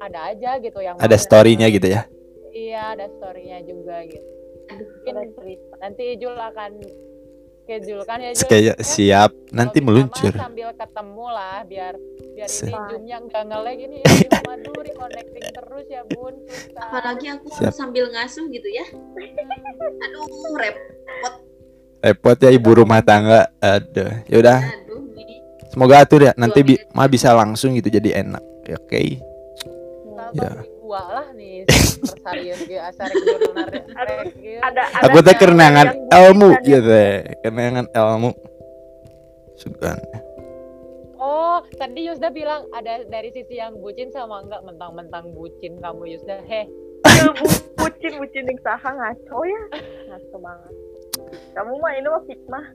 [0.03, 2.03] ada aja gitu yang ada storynya gitu ya?
[2.51, 4.87] Iya ada storynya juga gitu Aduh,
[5.33, 5.73] cerita.
[5.77, 6.71] nanti Ijul akan
[7.59, 8.03] schedule.
[8.03, 8.47] Kan ya Jul?
[8.47, 10.33] Kayak Ya, siap nanti mah meluncur.
[10.33, 11.93] sambil ketemu lah biar
[12.33, 16.33] biar Se- ini zoomnya nggak ngelag ini ya di Madu reconnecting terus ya bun.
[16.43, 16.83] Susah.
[16.83, 17.59] Apalagi aku Siap.
[17.63, 18.85] harus sambil ngasuh gitu ya.
[20.01, 21.33] Aduh repot.
[22.03, 23.47] Repot ya ibu rumah tangga.
[23.59, 24.59] Aduh ya udah.
[25.67, 29.01] Semoga atur ya nanti bi mah bisa langsung gitu jadi enak Ya, oke?
[30.13, 30.51] Sabar Ya.
[30.93, 31.65] Di gua lah nih
[32.69, 34.13] ge Ada,
[34.61, 37.01] ada aku teh kenangan ilmu gitu
[37.41, 38.29] kenangan ilmu
[39.57, 39.97] sugan
[41.23, 46.43] Oh, tadi Yusda bilang ada dari sisi yang bucin sama enggak mentang-mentang bucin kamu Yusda.
[46.43, 46.67] Heh,
[46.99, 49.61] Ya, bu- bucin bucin yang saha ngaco ya.
[50.11, 50.73] Ngaco banget.
[51.55, 52.65] Kamu mah ini mah fitnah.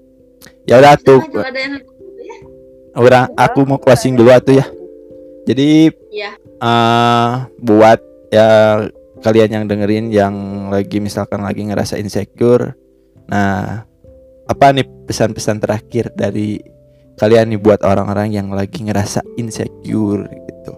[0.65, 1.77] Ya udah tuh yang
[2.17, 2.37] ya.
[2.97, 4.67] Orang aku mau closing dulu atuh ya.
[5.45, 6.33] Jadi Iya.
[6.41, 8.49] eh buat ya
[9.25, 10.35] kalian yang dengerin yang
[10.71, 12.77] lagi misalkan lagi ngerasa insecure
[13.29, 13.85] nah
[14.49, 16.61] apa nih pesan-pesan terakhir dari
[17.21, 20.73] kalian nih buat orang-orang yang lagi ngerasa insecure gitu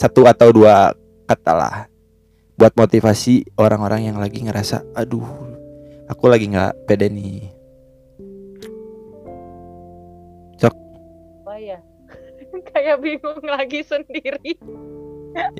[0.00, 0.94] satu atau dua
[1.28, 1.76] kata lah
[2.56, 5.26] buat motivasi orang-orang yang lagi ngerasa aduh
[6.08, 7.62] aku lagi nggak pede nih
[11.52, 11.78] apa ya?
[12.72, 14.56] Kayak bingung lagi sendiri.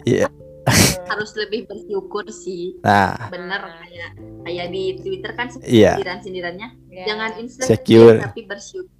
[0.08, 0.32] iya
[1.10, 4.10] harus lebih bersyukur sih nah bener kayak
[4.42, 5.98] kayak di Twitter kan Iya.
[5.98, 7.04] sindiran-sindirannya Ya.
[7.08, 7.42] jangan Secure.
[7.42, 8.90] insecure tapi bersyukur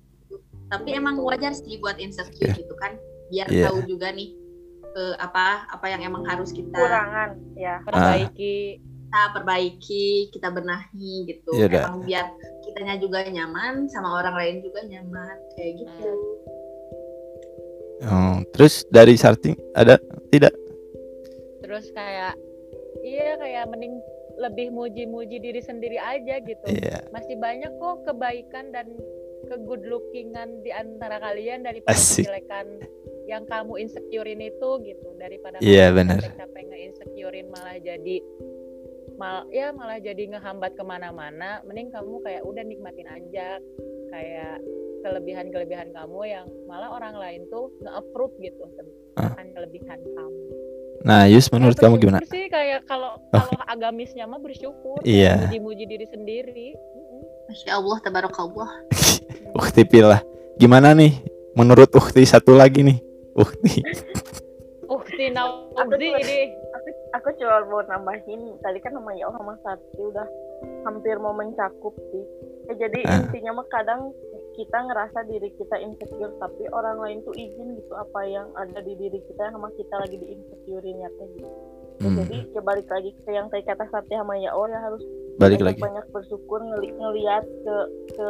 [0.66, 2.58] tapi emang wajar sih buat insecure Iya.
[2.58, 2.92] gitu kan
[3.28, 3.64] biar Iya.
[3.68, 4.34] tahu juga nih
[4.92, 8.76] eh, apa apa yang emang harus kita kurangan ya perbaiki.
[8.76, 11.84] kita perbaiki kita benahi gitu Iya dah.
[11.86, 12.26] emang biar
[12.62, 16.10] kitanya juga nyaman sama orang lain juga nyaman kayak gitu
[18.02, 19.94] Oh, terus dari Sarting ada
[20.28, 20.50] tidak
[21.72, 22.36] Terus kayak
[23.00, 23.96] iya kayak mending
[24.36, 26.66] lebih muji-muji diri sendiri aja gitu.
[26.68, 28.92] iya Masih banyak kok kebaikan dan
[29.48, 32.28] ke good lookingan di antara kalian daripada Asik.
[32.28, 32.84] kejelekan
[33.24, 38.16] yang kamu insecurein itu gitu daripada Iya, kamu capek-capek nge-insecurein malah jadi
[39.16, 43.56] mal ya malah jadi ngehambat ke mana-mana mending kamu kayak udah nikmatin aja
[44.12, 44.60] kayak
[45.00, 48.68] kelebihan-kelebihan kamu yang malah orang lain tuh nge-approve gitu
[49.16, 49.32] Ah.
[49.36, 50.61] tentang kelebihan kamu
[51.03, 52.18] nah Yus menurut Ya, kamu gimana?
[52.24, 53.36] sih kayak kalau Oh.
[53.36, 55.46] kalau agamisnya mah bersyukur Iya.
[55.46, 56.68] muji-muji diri sendiri.
[57.44, 58.70] Masya Allah tabarakallah.
[59.59, 60.20] Ukti pilih
[60.57, 61.18] gimana nih?
[61.53, 62.98] Menurut Ukti satu lagi nih.
[63.34, 63.82] Ukti
[64.88, 66.40] Ukti Nauzi ini.
[66.70, 70.28] aku aku cuma mau nambahin tadi kan nama ya sama Sakti udah
[70.82, 72.24] hampir mau mencakup sih.
[72.68, 73.20] Ya, jadi Ah.
[73.20, 74.12] intinya mah kadang
[74.53, 78.94] kita ngerasa diri kita insecure tapi orang lain tuh izin gitu apa yang ada di
[78.96, 81.48] diri kita yang sama kita lagi di insecurein ya gitu
[82.03, 85.03] Ya, Hmm, jadi kebalik lagi ke yang tadi kata Sakti sama ya ya harus
[85.38, 85.80] balik banyak lagi.
[85.86, 87.76] banyak bersyukur ngeli ngelihat ke
[88.18, 88.28] ke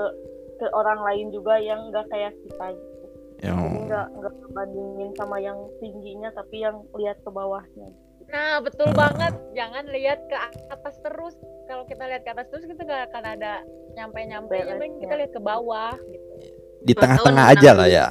[0.60, 3.06] ke orang lain juga yang nggak kayak kita gitu.
[3.40, 7.88] Ya, jadi nggak nggak bandingin sama yang tingginya tapi yang lihat ke bawahnya
[8.28, 9.34] nah betul banget.
[9.56, 10.36] Jangan lihat ke
[10.70, 11.34] atas terus.
[11.66, 13.52] Kalau kita lihat ke atas terus kita gak akan ada
[13.96, 14.54] nyampe-nyampe.
[14.54, 16.30] Mending kita lihat ke bawah gitu.
[16.82, 18.06] Di tengah-tengah aja lah ya.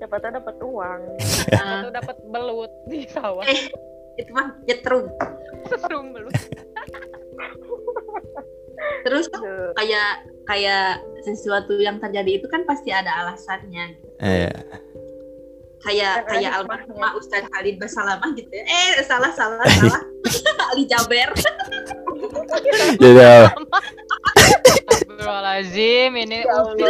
[0.00, 1.00] Siapa tahu dapat uang.
[1.54, 3.46] Nah, atau dapat belut di sawah.
[3.46, 3.70] Eh.
[4.14, 5.10] itu mah jetrum
[5.74, 6.38] serum belut.
[9.02, 9.74] Terus tuh Aduh.
[9.74, 13.98] kayak kayak sesuatu yang terjadi itu kan pasti ada alasannya.
[14.22, 14.54] Eh
[15.84, 18.64] kayak Kan kayak almarhumah Ustadz Khalid Basalamah gitu ya.
[18.64, 20.02] Eh salah salah salah.
[20.72, 21.30] Ali Jaber.
[22.96, 23.52] Jadi?
[25.24, 26.84] Astagfirullahaladzim ini Ya ukti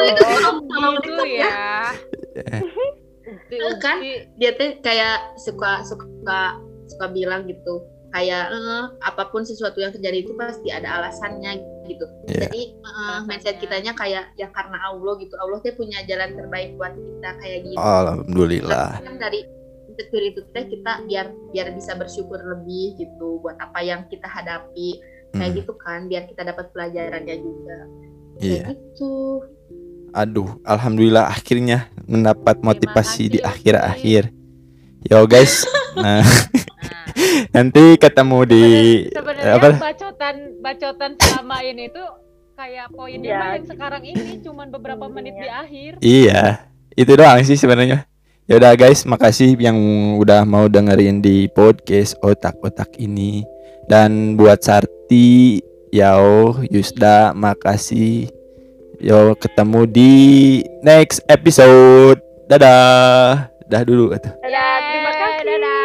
[1.02, 1.90] gitu ya?
[3.34, 3.96] ukti Kan?
[4.38, 6.58] dia tuh kayak suka suka
[6.90, 7.82] suka bilang gitu
[8.14, 11.58] kayak eh, apa pun sesuatu yang terjadi itu pasti ada alasannya
[11.90, 12.06] gitu.
[12.30, 12.46] Iya.
[12.46, 15.34] jadi eh, mindset kitanya kayak ya karena Allah gitu.
[15.34, 17.76] Allah tuh punya jalan terbaik buat kita kayak gitu.
[17.76, 19.02] Alhamdulillah.
[19.02, 19.42] Kan dari
[19.90, 25.02] insecure itu teh kita biar biar bisa bersyukur lebih gitu buat apa yang kita hadapi.
[25.34, 27.78] Kayak Hmm, gitu kan biar kita dapat pelajarannya juga.
[28.38, 28.70] Iya.
[28.70, 29.42] kayak gitu.
[30.14, 34.30] Aduh alhamdulillah akhirnya mendapat motivasi di akhir-akhir.
[35.10, 35.66] Yo guys.
[35.94, 36.26] Nah
[37.54, 38.64] nanti ketemu di
[39.10, 39.68] sebenarnya apa?
[39.78, 42.08] bacotan bacotan selama ini tuh
[42.54, 43.70] kayak poinnya ya, yang iya.
[43.70, 45.92] sekarang ini cuman beberapa menit di akhir.
[46.00, 48.06] Iya itu doang sih sebenarnya.
[48.44, 49.76] Ya udah guys makasih yang
[50.20, 53.42] udah mau dengerin di podcast otak-otak ini.
[53.88, 55.60] Dan buat Sarti
[55.92, 58.30] Yao Yusda makasih.
[59.02, 60.12] Yo ketemu di
[60.84, 62.20] next episode.
[62.46, 63.50] Dadah.
[63.64, 65.44] Dah dulu atau dadah terima kasih.
[65.48, 65.83] Dadah.